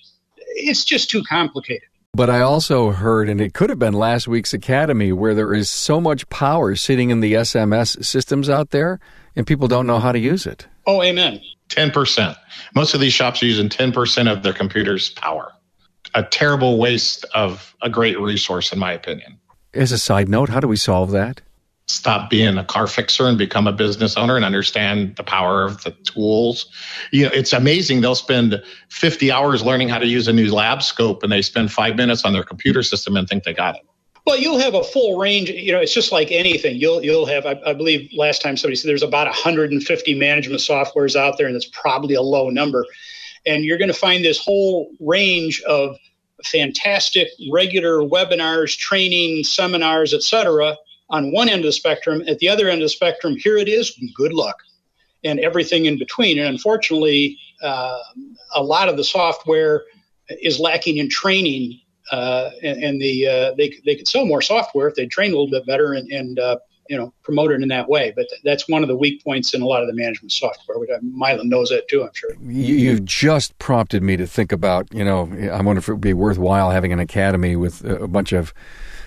[0.53, 1.88] it's just too complicated.
[2.12, 5.70] But I also heard, and it could have been last week's Academy, where there is
[5.70, 8.98] so much power sitting in the SMS systems out there,
[9.37, 10.66] and people don't know how to use it.
[10.87, 11.40] Oh, amen.
[11.68, 12.37] 10%.
[12.74, 15.53] Most of these shops are using 10% of their computer's power.
[16.14, 19.38] A terrible waste of a great resource, in my opinion.
[19.73, 21.43] As a side note, how do we solve that?
[21.91, 25.83] stop being a car fixer and become a business owner and understand the power of
[25.83, 26.67] the tools.
[27.11, 28.01] You know, it's amazing.
[28.01, 31.73] They'll spend 50 hours learning how to use a new lab scope and they spend
[31.73, 33.83] five minutes on their computer system and think they got it.
[34.27, 35.51] Well, you'll have a full range.
[35.51, 36.77] You know, it's just like anything.
[36.77, 37.47] You'll you'll have.
[37.47, 41.55] I, I believe last time somebody said there's about 150 management softwares out there, and
[41.55, 42.85] that's probably a low number.
[43.47, 45.97] And you're going to find this whole range of
[46.44, 50.76] fantastic regular webinars, training, seminars, etc
[51.11, 52.22] on one end of the spectrum.
[52.26, 54.57] At the other end of the spectrum, here it is, good luck,
[55.24, 56.38] and everything in between.
[56.38, 57.98] And unfortunately, uh,
[58.55, 59.83] a lot of the software
[60.29, 61.81] is lacking in training.
[62.11, 65.37] Uh, and, and, the uh, they they could sell more software if they trained a
[65.37, 66.57] little bit better and, and uh,
[66.90, 68.12] you know promote it in that way.
[68.14, 70.79] But that's one of the weak points in a lot of the management software.
[70.79, 72.03] Which Mahlon knows that too.
[72.03, 72.31] I'm sure.
[72.42, 74.92] You, have just prompted me to think about.
[74.92, 78.33] You know, I wonder if it would be worthwhile having an academy with a bunch
[78.33, 78.53] of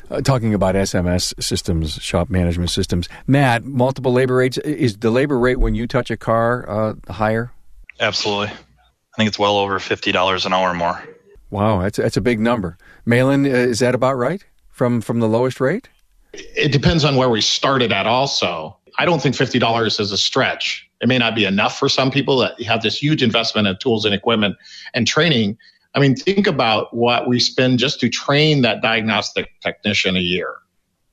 [0.10, 3.10] uh, talking about SMS systems, shop management systems.
[3.28, 4.58] Matt, multiple labor rates.
[4.60, 7.52] Is the labor rate when you touch a car uh, higher?
[8.00, 8.48] Absolutely.
[8.48, 11.04] I think it's well over $50 an hour more.
[11.52, 12.78] Wow, that's, that's a big number.
[13.06, 15.90] Mahlon, uh, is that about right from, from the lowest rate?
[16.34, 18.78] It depends on where we started at, also.
[18.98, 20.90] I don't think $50 is a stretch.
[21.02, 24.06] It may not be enough for some people that have this huge investment in tools
[24.06, 24.56] and equipment
[24.94, 25.58] and training
[25.96, 30.56] I mean, think about what we spend just to train that diagnostic technician a year.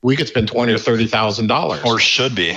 [0.03, 2.57] We could spend twenty or thirty thousand dollars, or should be.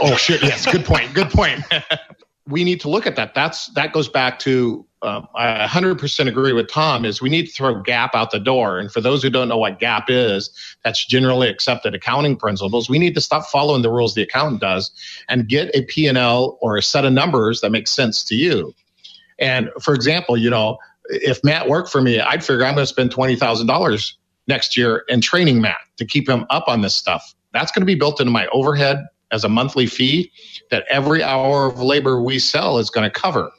[0.00, 0.70] Oh, should yes.
[0.70, 1.14] Good point.
[1.14, 1.64] Good point.
[2.46, 3.34] we need to look at that.
[3.34, 7.04] That's that goes back to um, I 100% agree with Tom.
[7.04, 8.78] Is we need to throw GAAP out the door.
[8.78, 10.50] And for those who don't know what GAAP is,
[10.82, 12.88] that's generally accepted accounting principles.
[12.88, 14.90] We need to stop following the rules the accountant does
[15.28, 18.74] and get a P&L or a set of numbers that makes sense to you.
[19.38, 22.86] And for example, you know, if Matt worked for me, I'd figure I'm going to
[22.86, 26.94] spend twenty thousand dollars next year in training Matt to keep him up on this
[26.94, 27.34] stuff.
[27.52, 30.30] That's going to be built into my overhead as a monthly fee
[30.70, 33.50] that every hour of labor we sell is going to cover,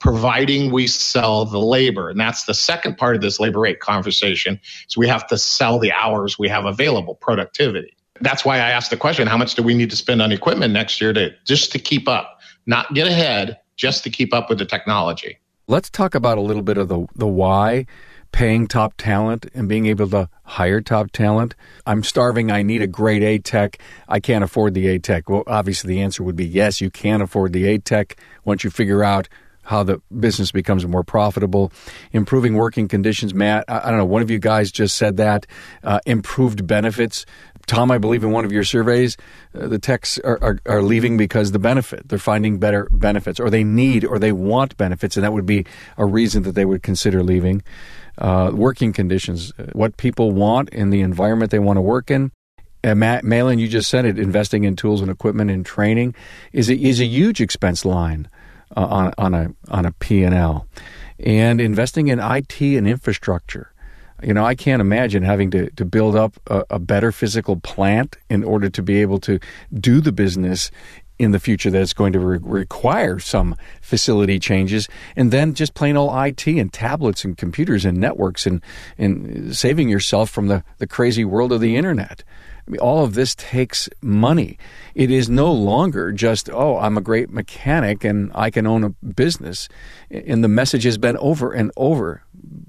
[0.00, 2.08] providing we sell the labor.
[2.10, 4.58] And that's the second part of this labor rate conversation.
[4.88, 7.96] So we have to sell the hours we have available, productivity.
[8.22, 10.72] That's why I asked the question, how much do we need to spend on equipment
[10.72, 14.58] next year to just to keep up, not get ahead, just to keep up with
[14.58, 15.38] the technology.
[15.68, 17.86] Let's talk about a little bit of the, the why
[18.32, 21.54] paying top talent and being able to hire top talent.
[21.86, 22.50] I'm starving.
[22.50, 23.78] I need a great A tech.
[24.08, 25.28] I can't afford the A tech.
[25.28, 28.70] Well, obviously, the answer would be yes, you can afford the A tech once you
[28.70, 29.28] figure out
[29.70, 31.72] how the business becomes more profitable.
[32.12, 33.32] Improving working conditions.
[33.32, 35.46] Matt, I, I don't know, one of you guys just said that.
[35.84, 37.24] Uh, improved benefits.
[37.66, 39.16] Tom, I believe in one of your surveys,
[39.54, 42.08] uh, the techs are, are, are, leaving because the benefit.
[42.08, 45.64] They're finding better benefits, or they need or they want benefits, and that would be
[45.96, 47.62] a reason that they would consider leaving.
[48.18, 52.32] Uh, working conditions, uh, what people want in the environment they want to work in.
[52.82, 54.18] And Matt, Mahlon, you just said it.
[54.18, 56.16] Investing in tools and equipment and training
[56.52, 58.28] is a, is a huge expense line
[58.76, 60.66] uh, on on a on a P and L,
[61.18, 63.72] and investing in IT and infrastructure.
[64.22, 68.16] You know, I can't imagine having to, to build up a, a better physical plant
[68.28, 69.38] in order to be able to
[69.72, 70.70] do the business
[71.20, 74.88] in the future that's going to re- require some facility changes.
[75.16, 78.62] And then just plain old IT and tablets and computers and networks and,
[78.96, 82.24] and saving yourself from the, the crazy world of the internet.
[82.66, 84.58] I mean, all of this takes money.
[84.94, 88.90] It is no longer just, oh, I'm a great mechanic and I can own a
[88.90, 89.68] business.
[90.10, 92.22] And the message has been over and over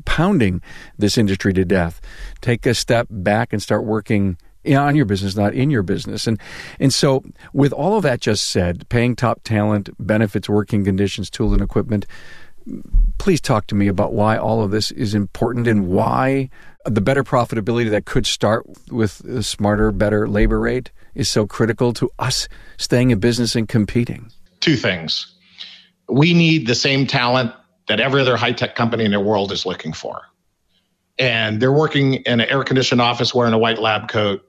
[0.06, 0.62] pounding
[0.98, 2.02] this industry to death.
[2.42, 6.28] Take a step back and start working on your business, not in your business.
[6.28, 6.40] And
[6.80, 7.24] and so
[7.54, 12.06] with all of that just said, paying top talent, benefits, working conditions, tools and equipment,
[13.18, 16.50] please talk to me about why all of this is important and why
[16.86, 21.94] the better profitability that could start with a smarter, better labor rate is so critical
[21.94, 24.32] to us staying in business and competing.
[24.60, 25.36] Two things.
[26.10, 27.54] We need the same talent
[27.88, 30.22] that every other high tech company in the world is looking for.
[31.20, 34.42] And they're working in an air conditioned office wearing a white lab coat.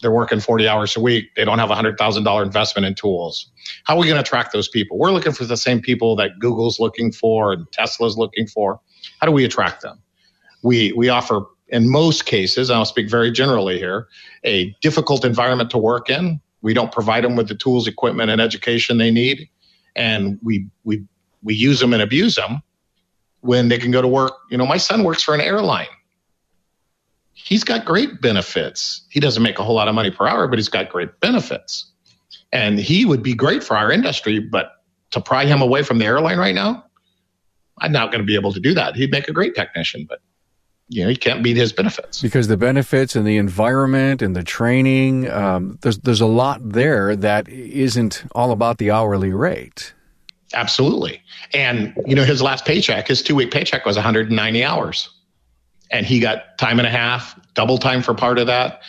[0.00, 1.34] They're working 40 hours a week.
[1.36, 3.50] They don't have a $100,000 investment in tools.
[3.84, 4.98] How are we going to attract those people?
[4.98, 8.80] We're looking for the same people that Google's looking for and Tesla's looking for.
[9.20, 10.02] How do we attract them?
[10.62, 14.08] We, we offer, in most cases, I'll speak very generally here,
[14.44, 16.40] a difficult environment to work in.
[16.62, 19.48] We don't provide them with the tools, equipment, and education they need.
[19.96, 21.04] And we, we
[21.44, 22.62] we use them and abuse them
[23.42, 24.32] when they can go to work.
[24.50, 25.86] You know, my son works for an airline.
[27.34, 29.02] He's got great benefits.
[29.10, 31.92] He doesn't make a whole lot of money per hour, but he's got great benefits.
[32.52, 36.06] And he would be great for our industry, but to pry him away from the
[36.06, 36.84] airline right now,
[37.78, 38.96] I'm not going to be able to do that.
[38.96, 40.20] He'd make a great technician, but
[40.88, 42.20] you know you can't beat his benefits.
[42.20, 47.16] Because the benefits and the environment and the training um, there's there's a lot there
[47.16, 49.94] that isn't all about the hourly rate.
[50.52, 51.22] Absolutely.
[51.52, 55.10] And you know his last paycheck his two week paycheck was 190 hours.
[55.90, 58.82] And he got time and a half double time for part of that.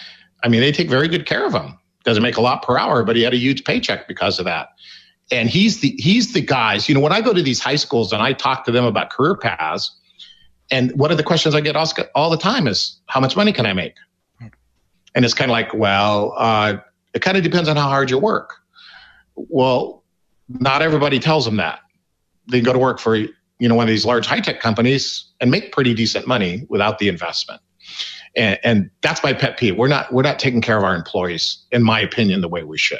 [0.43, 1.77] I mean they take very good care of him.
[2.03, 4.69] Doesn't make a lot per hour but he had a huge paycheck because of that.
[5.31, 8.13] And he's the he's the guys you know when i go to these high schools
[8.13, 9.91] and i talk to them about career paths
[10.71, 13.51] and one of the questions I get asked all the time is, how much money
[13.51, 13.95] can I make?
[15.13, 16.77] And it's kind of like, well, uh,
[17.13, 18.55] it kind of depends on how hard you work.
[19.35, 20.03] Well,
[20.49, 21.79] not everybody tells them that.
[22.49, 25.49] They go to work for, you know, one of these large high tech companies and
[25.49, 27.61] make pretty decent money without the investment.
[28.35, 29.77] And, and that's my pet peeve.
[29.77, 32.77] We're not, we're not taking care of our employees, in my opinion, the way we
[32.77, 32.99] should.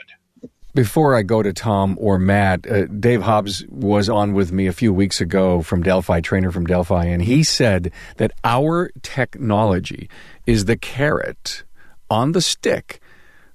[0.76, 4.74] Before I go to Tom or Matt, uh, Dave Hobbs was on with me a
[4.74, 10.10] few weeks ago from Delphi, trainer from Delphi, and he said that our technology
[10.46, 11.64] is the carrot
[12.10, 13.00] on the stick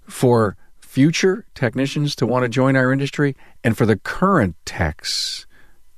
[0.01, 5.47] for future technicians to want to join our industry and for the current techs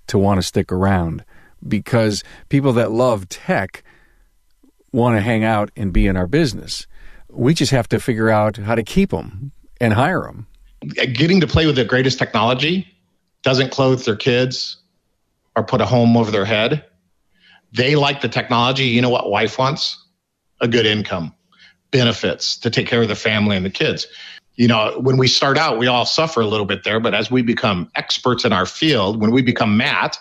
[0.09, 1.25] to want to stick around
[1.69, 3.85] because people that love tech
[4.91, 6.89] want to hang out and be in our business.
[7.29, 10.49] We just have to figure out how to keep them and hire them
[10.89, 12.89] getting to play with the greatest technology
[13.43, 14.77] doesn't clothe their kids
[15.57, 16.85] or put a home over their head.
[17.73, 18.85] They like the technology.
[18.85, 19.99] You know what wife wants?
[20.61, 21.35] A good income,
[21.91, 24.07] benefits to take care of the family and the kids.
[24.55, 27.31] You know, when we start out, we all suffer a little bit there, but as
[27.31, 30.19] we become experts in our field, when we become Matt,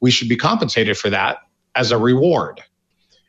[0.00, 1.38] we should be compensated for that
[1.74, 2.62] as a reward.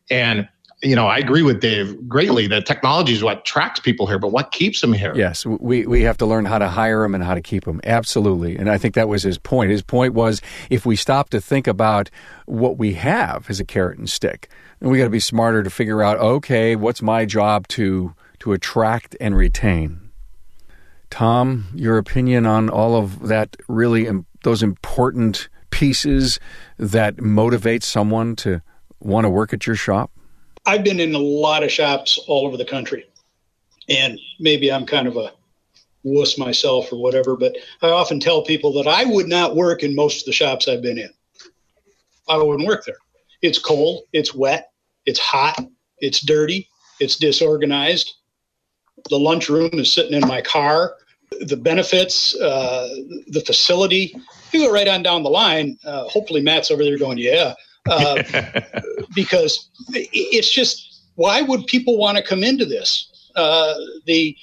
[0.10, 0.48] And
[0.84, 4.32] you know, I agree with Dave greatly that technology is what attracts people here, but
[4.32, 5.12] what keeps them here?
[5.16, 7.82] Yes, we, we have to learn how to hire them and how to keep them.
[7.84, 8.56] Absolutely.
[8.58, 9.72] And I think that was his point.
[9.72, 12.12] His point was if we stop to think about
[12.46, 14.50] what we have as a carrot and stick,
[14.80, 18.54] and we got to be smarter to figure out, okay, what's my job to to
[18.54, 20.12] attract and retain?
[21.10, 24.08] Tom, your opinion on all of that really
[24.44, 26.40] those important pieces
[26.78, 28.62] that motivate someone to
[29.00, 30.12] want to work at your shop?
[30.68, 33.06] I've been in a lot of shops all over the country,
[33.88, 35.32] and maybe I'm kind of a
[36.04, 39.96] wuss myself or whatever, but I often tell people that I would not work in
[39.96, 41.10] most of the shops I've been in.
[42.28, 42.98] I wouldn't work there.
[43.42, 44.72] It's cold, it's wet,
[45.06, 45.58] it's hot,
[46.00, 46.68] it's dirty,
[47.00, 48.16] it's disorganized.
[49.10, 50.96] The lunchroom is sitting in my car.
[51.42, 52.90] The benefits, uh,
[53.28, 54.16] the facility,
[54.52, 55.78] you go right on down the line.
[55.86, 57.54] Uh, hopefully, Matt's over there going, Yeah,
[57.90, 58.24] uh,
[59.16, 63.12] because it's just why would people want to come into this?
[63.36, 63.74] Uh,
[64.06, 64.36] the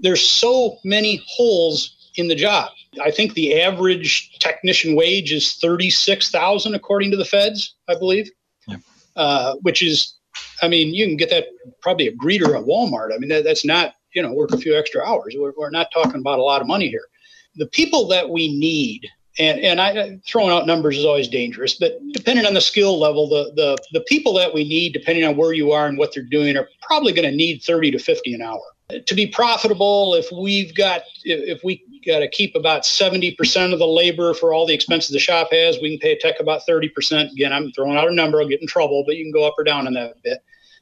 [0.00, 2.70] there's so many holes in the job.
[3.02, 7.94] I think the average technician wage is thirty six thousand, according to the feds, I
[7.94, 8.30] believe,
[8.66, 8.76] yeah.
[9.16, 10.14] uh, which is,
[10.62, 11.46] I mean, you can get that
[11.82, 13.14] probably a greeter at Walmart.
[13.14, 15.34] I mean, that, that's not you know work a few extra hours.
[15.38, 17.04] We're, we're not talking about a lot of money here.
[17.56, 19.08] The people that we need
[19.38, 23.28] and and I throwing out numbers is always dangerous, but depending on the skill level,
[23.28, 26.22] the the the people that we need, depending on where you are and what they're
[26.22, 30.14] doing, are probably going to need thirty to fifty an hour to be profitable.
[30.14, 34.54] If we've got if we got to keep about seventy percent of the labor for
[34.54, 37.32] all the expenses the shop has, we can pay a tech about thirty percent.
[37.32, 39.54] Again, I'm throwing out a number, I'll get in trouble, but you can go up
[39.58, 40.38] or down on that bit.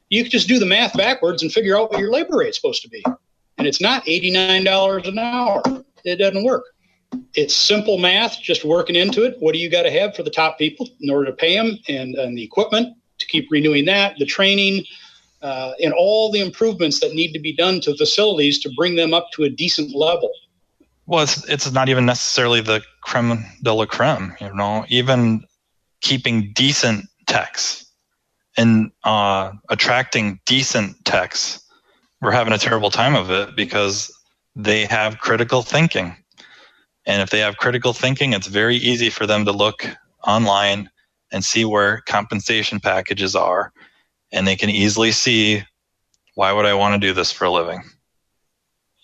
[0.09, 2.83] You can just do the math backwards and figure out what your labor rate's supposed
[2.83, 3.03] to be,
[3.57, 5.61] and it's not eighty nine dollars an hour.
[6.05, 6.63] It doesn't work
[7.33, 9.37] it's simple math, just working into it.
[9.39, 11.77] What do you got to have for the top people in order to pay them,
[11.87, 14.85] and, and the equipment to keep renewing that, the training,
[15.41, 19.13] uh, and all the improvements that need to be done to facilities to bring them
[19.13, 20.31] up to a decent level.
[21.05, 25.45] Well, it's, it's not even necessarily the creme de la creme, you know, even
[26.01, 27.85] keeping decent techs
[28.57, 31.61] and uh, attracting decent techs.
[32.21, 34.11] We're having a terrible time of it because
[34.55, 36.15] they have critical thinking
[37.05, 39.87] and if they have critical thinking, it's very easy for them to look
[40.25, 40.89] online
[41.31, 43.71] and see where compensation packages are.
[44.31, 45.63] And they can easily see
[46.33, 47.83] why would I want to do this for a living?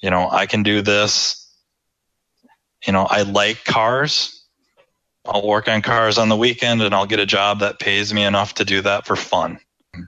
[0.02, 1.38] You know, I can do this.
[2.86, 4.46] You know, I like cars.
[5.26, 8.24] I'll work on cars on the weekend and I'll get a job that pays me
[8.24, 9.60] enough to do that for fun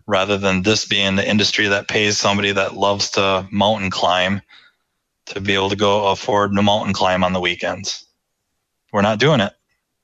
[0.08, 4.42] rather than this being the industry that pays somebody that loves to mountain climb
[5.28, 8.06] to be able to go afford a mountain climb on the weekends.
[8.92, 9.54] We're not doing it.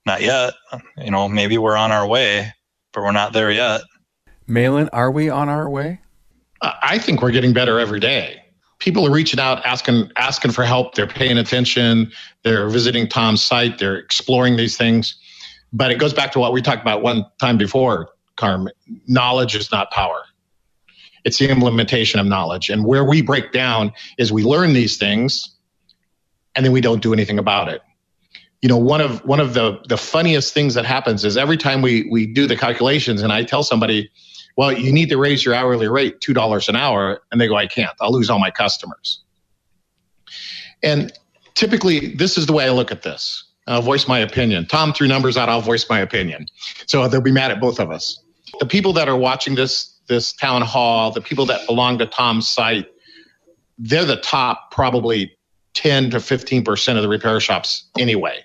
[0.06, 0.54] Not yet.
[0.98, 2.54] You know, maybe we're on our way,
[2.94, 3.82] but we're not there yet.
[4.48, 6.00] Mahlon, are we on our way?
[6.62, 8.42] I think we're getting better every day.
[8.80, 10.96] People are reaching out, asking asking for help.
[10.96, 12.12] They're paying attention.
[12.44, 13.78] They're visiting Tom's site.
[13.78, 15.16] They're exploring these things.
[15.72, 18.10] But it goes back to what we talked about one time before.
[18.38, 18.70] Carm,
[19.06, 20.24] knowledge is not power.
[21.26, 22.70] It's the implementation of knowledge.
[22.70, 25.56] And where we break down is we learn these things
[26.56, 27.82] and then we don't do anything about it.
[28.62, 31.82] You know, one of one of the the funniest things that happens is every time
[31.82, 34.12] we we do the calculations and I tell somebody,
[34.58, 37.56] well, you need to raise your hourly rate two dollars an hour, and they go,
[37.56, 37.96] I can't.
[38.02, 39.24] I'll lose all my customers.
[40.84, 41.14] And
[41.56, 43.46] typically, this is the way I look at this.
[43.68, 44.66] I'll voice my opinion.
[44.66, 45.48] Tom threw numbers out.
[45.48, 46.48] I'll voice my opinion.
[46.88, 48.22] So they'll be mad at both of us.
[48.60, 52.50] The people that are watching this this town hall, the people that belong to Tom's
[52.50, 52.88] site,
[53.78, 55.38] they're the top probably
[55.76, 58.44] 10 to 15 percent of the repair shops anyway.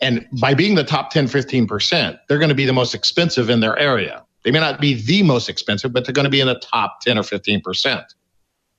[0.00, 3.48] And by being the top 10, 15 percent, they're going to be the most expensive
[3.48, 4.24] in their area.
[4.42, 7.00] They may not be the most expensive, but they're going to be in the top
[7.02, 8.14] 10 or 15 percent.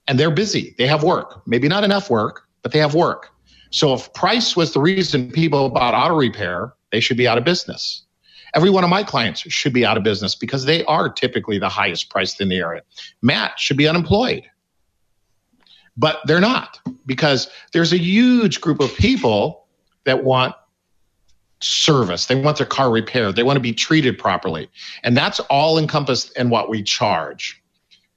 [0.07, 0.75] And they're busy.
[0.77, 1.41] They have work.
[1.47, 3.29] Maybe not enough work, but they have work.
[3.71, 7.43] So if price was the reason people bought auto repair, they should be out of
[7.43, 8.04] business.
[8.55, 11.69] Every one of my clients should be out of business because they are typically the
[11.69, 12.81] highest priced in the area.
[13.21, 14.43] Matt should be unemployed.
[15.97, 19.67] But they're not because there's a huge group of people
[20.05, 20.55] that want
[21.61, 22.25] service.
[22.25, 23.35] They want their car repaired.
[23.35, 24.69] They want to be treated properly.
[25.03, 27.61] And that's all encompassed in what we charge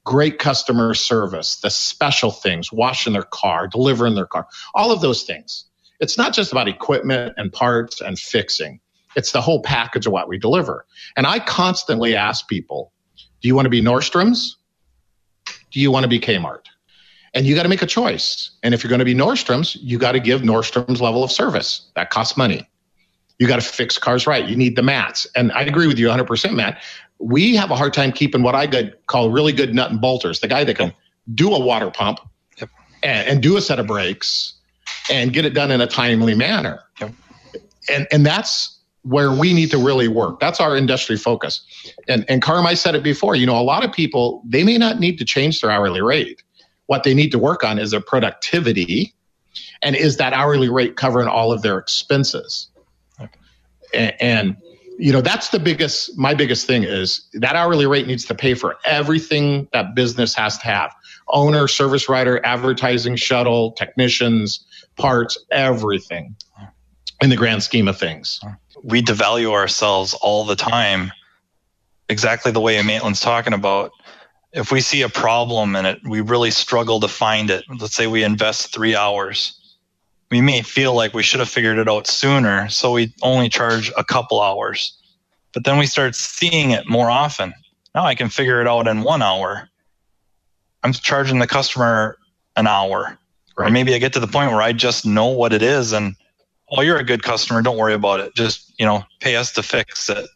[0.09, 5.25] great customer service, the special things, washing their car, delivering their car, all of those
[5.25, 5.67] things.
[6.01, 8.81] It's not just about equipment and parts and fixing.
[9.19, 10.87] It's the whole package of what we deliver.
[11.17, 12.93] And I constantly ask people,
[13.43, 14.57] do you want to be Nordstrom's?
[15.71, 16.65] Do you want to be Kmart?
[17.35, 18.51] And you got to make a choice.
[18.63, 21.91] And if you're going to be Nordstrom's, you got to give Nordstrom's level of service.
[21.95, 22.67] That costs money.
[23.39, 24.49] You got to fix cars right.
[24.49, 25.27] You need the mats.
[25.37, 26.81] And I agree with you 100%, Matt
[27.19, 30.41] we have a hard time keeping what I could call really good nut and bolters,
[30.41, 30.95] the guy that can
[31.35, 32.21] do a water pump
[32.59, 32.71] yep.
[33.03, 34.55] and, and, do a set of brakes
[35.11, 36.81] and get it done in a timely manner.
[37.01, 37.13] Yep.
[37.93, 38.78] And, and that's
[39.09, 40.39] where we need to really work.
[40.39, 41.63] That's our industry focus.
[42.09, 44.77] And, and Carm, I said it before, you know, a lot of people, they may
[44.77, 46.43] not need to change their hourly rate.
[46.87, 49.15] What they need to work on is their productivity
[49.83, 52.69] and is that hourly rate covering all of their expenses?
[53.21, 53.31] Okay.
[53.95, 54.57] and, and
[54.99, 58.55] you know that's the biggest my biggest thing is that hourly rate needs to pay
[58.55, 60.93] for everything that business has to have
[61.29, 66.35] owner service writer advertising shuttle technicians parts everything
[67.21, 68.41] in the grand scheme of things
[68.83, 71.13] we devalue ourselves all the time
[72.09, 73.91] exactly the way Mahlon's talking about
[74.53, 78.07] if we see a problem in it we really struggle to find it let's say
[78.07, 79.59] we invest three hours
[80.31, 83.91] we may feel like we should have figured it out sooner, so we only charge
[83.97, 84.93] a couple hours.
[85.55, 87.55] But then we start seeing it more often.
[87.95, 89.69] Now I can figure it out in one hour.
[90.83, 92.19] I'm charging the customer
[92.57, 93.19] an hour.
[93.57, 93.69] Right.
[93.69, 96.15] Or maybe I get to the point where I just know what it is and
[96.71, 98.35] oh you're a good customer, don't worry about it.
[98.35, 100.29] Just, you know, pay us to fix it.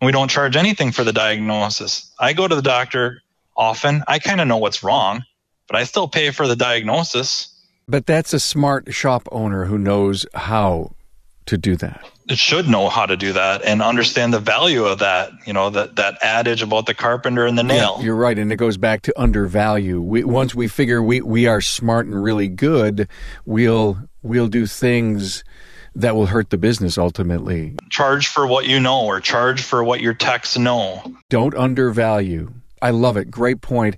[0.00, 2.12] We don't charge anything for the diagnosis.
[2.18, 3.22] I go to the doctor
[3.56, 4.04] often.
[4.06, 5.24] I kind of know what's wrong,
[5.66, 7.58] but I still pay for the diagnosis
[7.88, 10.92] but that's a smart shop owner who knows how
[11.46, 12.04] to do that.
[12.28, 15.30] It should know how to do that and understand the value of that.
[15.46, 17.96] You know that that adage about the carpenter and the nail.
[17.98, 20.02] Yeah, you're right, and it goes back to undervalue.
[20.02, 23.08] We, once we figure we we are smart and really good,
[23.46, 25.42] we'll we'll do things
[25.98, 27.74] that will hurt the business ultimately.
[27.90, 31.02] Charge for what you know, or charge for what your techs know.
[31.28, 32.52] Don't undervalue.
[32.80, 33.30] I love it.
[33.30, 33.96] Great point.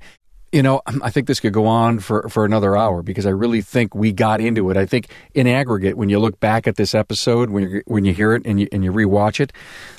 [0.51, 3.61] You know, I think this could go on for, for another hour because I really
[3.61, 4.77] think we got into it.
[4.77, 8.13] I think in aggregate, when you look back at this episode, when you when you
[8.13, 9.53] hear it and you and you rewatch it,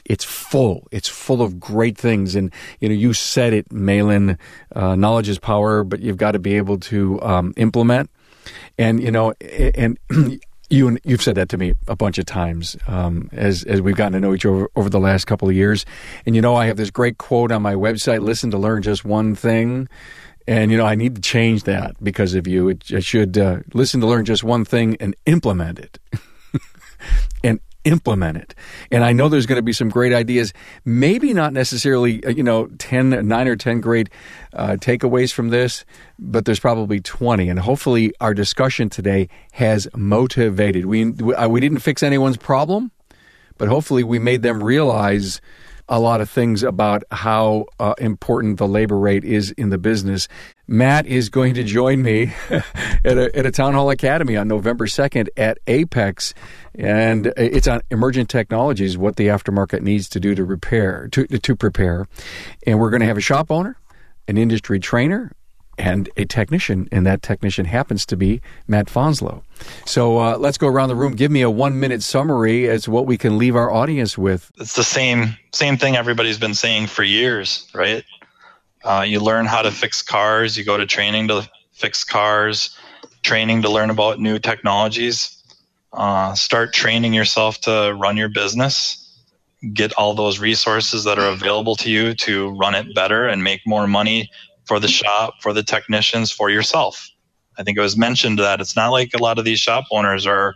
[0.03, 0.87] it's full.
[0.91, 2.35] It's full of great things.
[2.35, 4.37] And you know, you said it, Mahlon.
[4.75, 8.09] Uh, knowledge is power, but you've got to be able to um, implement.
[8.77, 9.97] And you know, and
[10.71, 13.95] you and you've said that to me a bunch of times um, as as we've
[13.95, 15.85] gotten to know each other over, over the last couple of years.
[16.25, 19.05] And you know, I have this great quote on my website: "Listen to learn just
[19.05, 19.87] one thing."
[20.47, 22.69] And, you know, I need to change that because of you.
[22.69, 25.99] It, should uh, listen to learn just one thing and implement it.
[27.43, 28.55] and implement it.
[28.91, 30.53] And I know there's going to be some great ideas,
[30.85, 34.09] maybe not necessarily, uh, you know, 10, 9 or 10 great
[34.53, 35.85] uh, takeaways from this,
[36.19, 37.49] but there's probably 20.
[37.49, 40.85] And hopefully our discussion today has motivated.
[40.85, 42.91] We, we uh, didn't fix anyone's problem,
[43.57, 45.41] but hopefully we made them realize
[45.91, 50.29] a lot of things about how uh, important the labor rate is in the business.
[50.71, 54.85] Matt is going to join me at, a, at a Town Hall Academy on November
[54.85, 56.33] 2nd at Apex.
[56.75, 61.55] And it's on emergent technologies, what the aftermarket needs to do to repair, to, to
[61.57, 62.07] prepare.
[62.65, 63.75] And we're going to have a shop owner,
[64.29, 65.33] an industry trainer,
[65.77, 69.41] and a technician, and that technician happens to be Matt Fanslow.
[69.85, 71.15] So uh, let's go around the room.
[71.15, 74.51] Give me a one minute summary as what we can leave our audience with.
[74.57, 78.05] It's the same same thing everybody's been saying for years, right?
[78.83, 80.57] Uh, you learn how to fix cars.
[80.57, 82.75] You go to training to fix cars,
[83.21, 85.37] training to learn about new technologies.
[85.93, 88.97] Uh, start training yourself to run your business.
[89.73, 93.61] Get all those resources that are available to you to run it better and make
[93.65, 94.31] more money
[94.65, 97.09] for the shop, for the technicians, for yourself.
[97.57, 100.25] I think it was mentioned that it's not like a lot of these shop owners
[100.25, 100.55] are,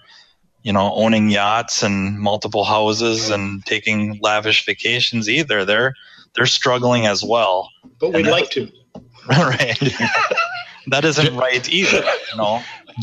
[0.64, 5.66] you know, owning yachts and multiple houses and taking lavish vacations either.
[5.66, 5.94] They're
[6.36, 7.70] they're struggling as well.
[8.12, 8.72] But we'd like to.
[9.30, 9.80] right.
[10.88, 12.04] that isn't right either.
[12.32, 12.62] You know.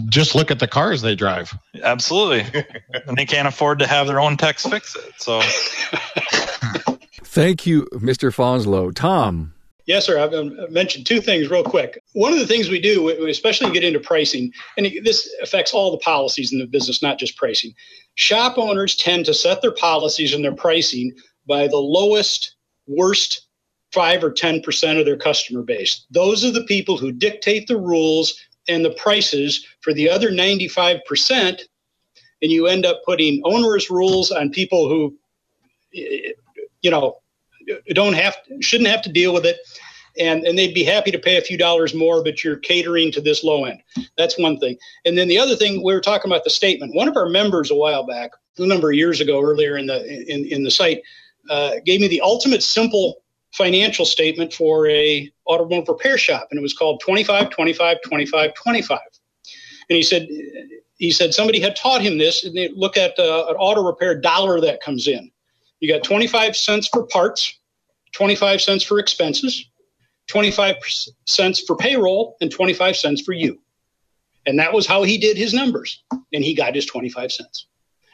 [0.09, 1.57] Just look at the cars they drive.
[1.83, 2.65] Absolutely.
[3.07, 5.13] and they can't afford to have their own techs fix it.
[5.19, 5.43] So
[7.25, 8.35] Thank you, Mr.
[8.35, 8.95] Fanslow.
[8.95, 9.55] Tom.
[9.87, 10.19] Yes, sir.
[10.19, 12.01] I've uh, mentioned two things real quick.
[12.13, 15.99] One of the things we do, especially get into pricing, and this affects all the
[15.99, 17.75] policies in the business, not just pricing.
[18.15, 21.13] Shop owners tend to set their policies and their pricing
[21.47, 22.55] by the lowest,
[22.87, 23.47] worst
[23.93, 26.07] five or 10% of their customer base.
[26.11, 28.35] Those are the people who dictate the rules
[28.69, 31.61] and the prices for the other 95%.
[32.41, 35.17] And you end up putting onerous rules on people who,
[35.93, 37.19] you know,
[37.93, 39.59] don't have shouldn't have to deal with it
[40.19, 43.21] and and they'd be happy to pay a few dollars more but you're catering to
[43.21, 43.81] this low end
[44.19, 47.09] that's one thing and then the other thing we were talking about the statement one
[47.09, 50.45] of our members a while back a number of years ago earlier in the in,
[50.47, 51.03] in the site
[51.51, 53.23] uh, gave me the ultimate simple
[53.53, 58.99] financial statement for a automobile repair shop and it was called 25 25 25 25
[59.91, 60.27] and he said
[60.97, 64.19] he said somebody had taught him this and they look at uh, an auto repair
[64.19, 65.31] dollar that comes in
[65.83, 67.59] you got 25 cents for parts,
[68.13, 69.67] 25 cents for expenses,
[70.29, 70.77] 25
[71.27, 73.61] cents for payroll, and 25 cents for you.
[74.47, 76.05] And that was how he did his numbers.
[76.33, 77.67] And he got his 25 cents.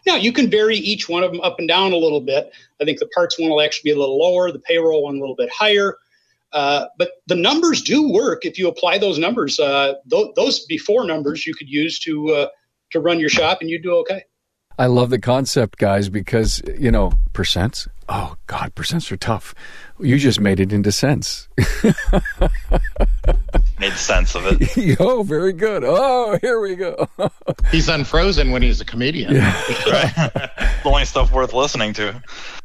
[0.09, 2.51] Now, you can vary each one of them up and down a little bit.
[2.81, 5.21] I think the parts one will actually be a little lower, the payroll one a
[5.21, 5.99] little bit higher.
[6.51, 9.61] Uh, but the numbers do work if you apply those numbers.
[9.61, 12.49] Uh, th- those before numbers you could use to uh,
[12.93, 14.25] to run your shop, and you do okay.
[14.79, 17.87] I love the concept, guys, because, you know, percents.
[18.09, 19.55] Oh, God, percents are tough.
[20.01, 21.49] You just made it into sense.
[23.79, 24.97] made sense of it.
[25.01, 25.85] oh, very good.
[25.85, 27.07] Oh, here we go.
[27.71, 29.35] he's unfrozen when he's a comedian.
[29.35, 29.63] Yeah.
[29.91, 30.15] right.
[30.15, 32.23] the only stuff worth listening to.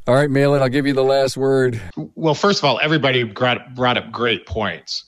[0.07, 1.81] All right, Mahlon, I'll give you the last word.
[2.15, 5.03] Well, first of all, everybody brought up great points.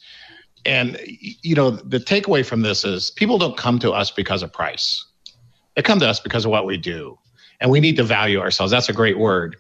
[0.66, 4.52] And, you know, the takeaway from this is people don't come to us because of
[4.52, 5.06] price
[5.76, 7.20] they come to us because of what we do.
[7.60, 8.72] And we need to value ourselves.
[8.72, 9.56] That's a great word.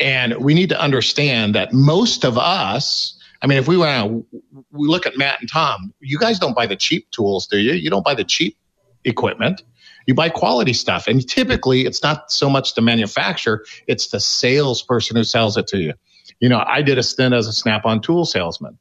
[0.00, 4.40] And we need to understand that most of us, I mean, if we want to,
[4.72, 7.72] we look at Matt and Tom, you guys don't buy the cheap tools, do you?
[7.72, 8.56] You don't buy the cheap
[9.04, 9.62] equipment.
[10.06, 11.06] You buy quality stuff.
[11.06, 15.78] And typically it's not so much the manufacturer, it's the salesperson who sells it to
[15.78, 15.94] you.
[16.40, 18.78] You know, I did a stint as a Snap on tool salesman.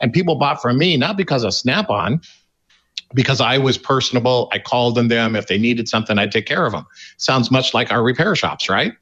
[0.00, 2.22] And people bought from me not because of Snap on,
[3.14, 4.48] because I was personable.
[4.52, 5.36] I called on them.
[5.36, 6.86] If they needed something, I'd take care of them.
[7.18, 8.94] Sounds much like our repair shops, right?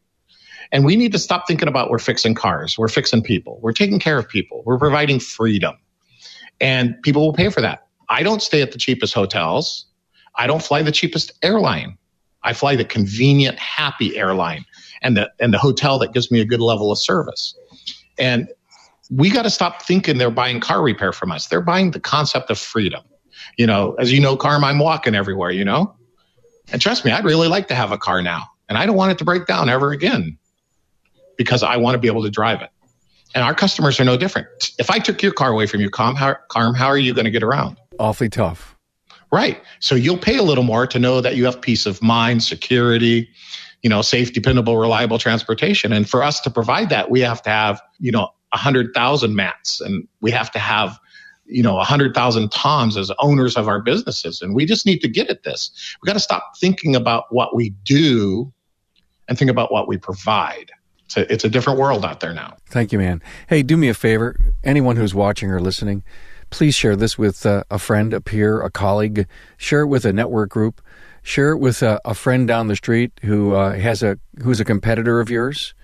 [0.72, 2.78] And we need to stop thinking about we're fixing cars.
[2.78, 3.58] We're fixing people.
[3.62, 4.62] We're taking care of people.
[4.64, 5.76] We're providing freedom.
[6.60, 7.86] And people will pay for that.
[8.08, 9.86] I don't stay at the cheapest hotels.
[10.36, 11.96] I don't fly the cheapest airline.
[12.42, 14.64] I fly the convenient, happy airline
[15.02, 17.54] and the, and the hotel that gives me a good level of service.
[18.18, 18.48] And
[19.10, 21.48] we got to stop thinking they're buying car repair from us.
[21.48, 23.02] They're buying the concept of freedom
[23.56, 25.94] you know, as you know, Carm, I'm walking everywhere, you know?
[26.72, 28.44] And trust me, I'd really like to have a car now.
[28.68, 30.38] And I don't want it to break down ever again
[31.40, 32.68] because I want to be able to drive it.
[33.34, 34.46] And our customers are no different.
[34.78, 37.24] If I took your car away from you, Carm, how, Carm, how are you going
[37.24, 37.78] to get around?
[37.98, 38.76] Awfully tough.
[39.32, 39.58] Right.
[39.78, 43.30] So you'll pay a little more to know that you have peace of mind, security,
[43.80, 45.94] you know, safe, dependable, reliable transportation.
[45.94, 49.34] And for us to provide that, we have to have, you know, a hundred thousand
[49.34, 50.98] mats and we have to have
[51.46, 54.40] you know, 100,000 Toms as owners of our businesses.
[54.40, 55.96] And we just need to get at this.
[56.00, 58.52] We got to stop thinking about what we do
[59.26, 60.70] and think about what we provide.
[61.10, 62.56] It's a, it's a different world out there now.
[62.66, 63.20] Thank you, man.
[63.48, 64.36] Hey, do me a favor.
[64.62, 66.04] Anyone who's watching or listening,
[66.50, 69.26] please share this with uh, a friend, a peer, a colleague.
[69.56, 70.80] Share it with a network group.
[71.24, 74.64] Share it with a, a friend down the street who uh, has a who's a
[74.64, 75.74] competitor of yours.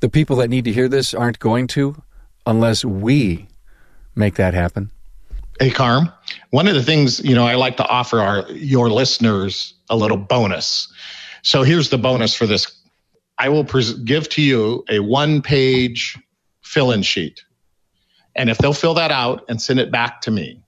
[0.00, 2.02] The people that need to hear this aren't going to
[2.44, 3.48] unless we
[4.14, 4.90] make that happen.
[5.58, 6.12] Hey, Carm.
[6.50, 10.18] One of the things, you know, I like to offer our your listeners a little
[10.18, 10.92] bonus.
[11.40, 12.77] So here's the bonus for this.
[13.38, 16.18] I will pres- give to you a one page
[16.62, 17.44] fill in sheet.
[18.34, 20.62] And if they'll fill that out and send it back to me,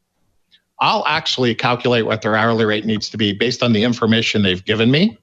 [0.80, 4.64] I'll actually calculate what their hourly rate needs to be based on the information they've
[4.64, 5.18] given me.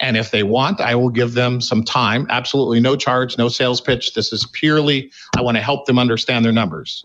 [0.00, 2.26] And if they want, I will give them some time.
[2.30, 4.14] Absolutely no charge, no sales pitch.
[4.14, 7.02] This is purely, I want to help them understand their numbers.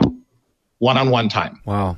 [0.79, 1.59] One on one time.
[1.65, 1.97] Wow.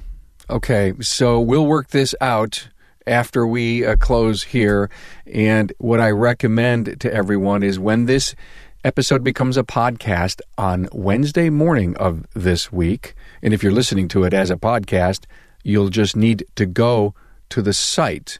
[0.49, 0.93] Okay.
[0.99, 2.67] So we'll work this out
[3.07, 4.89] after we uh, close here.
[5.25, 8.35] And what I recommend to everyone is when this
[8.83, 14.23] episode becomes a podcast on Wednesday morning of this week, and if you're listening to
[14.23, 15.25] it as a podcast,
[15.63, 17.13] you'll just need to go
[17.49, 18.39] to the site.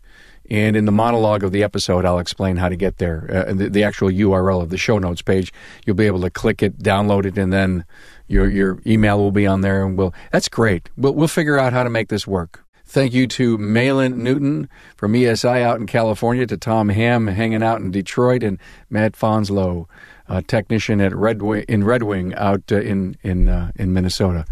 [0.49, 3.45] And in the monologue of the episode, I'll explain how to get there.
[3.47, 5.53] Uh, the, the, actual URL of the show notes page,
[5.86, 7.86] you'll be able to click it, download it, and then
[8.28, 9.86] your your email will be on there.
[9.86, 10.89] And we'll that's great.
[10.97, 12.66] We'll we'll figure out how to make this work.
[12.91, 14.67] Thank you to Mahlon Newton
[14.97, 18.57] from ESI out in California, to Tom Hahn hanging out in Detroit, and
[18.89, 19.85] Matt Fanslow,
[20.27, 24.43] a technician at Red Wing, in Red Wing out uh, in in uh, in Minnesota.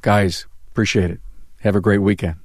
[0.00, 1.20] Guys, appreciate it.
[1.60, 2.36] Have a great weekend.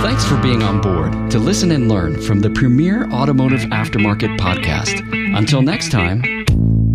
[0.00, 5.02] Thanks for being on board to listen and learn from the premier automotive aftermarket podcast.
[5.36, 6.87] Until next time.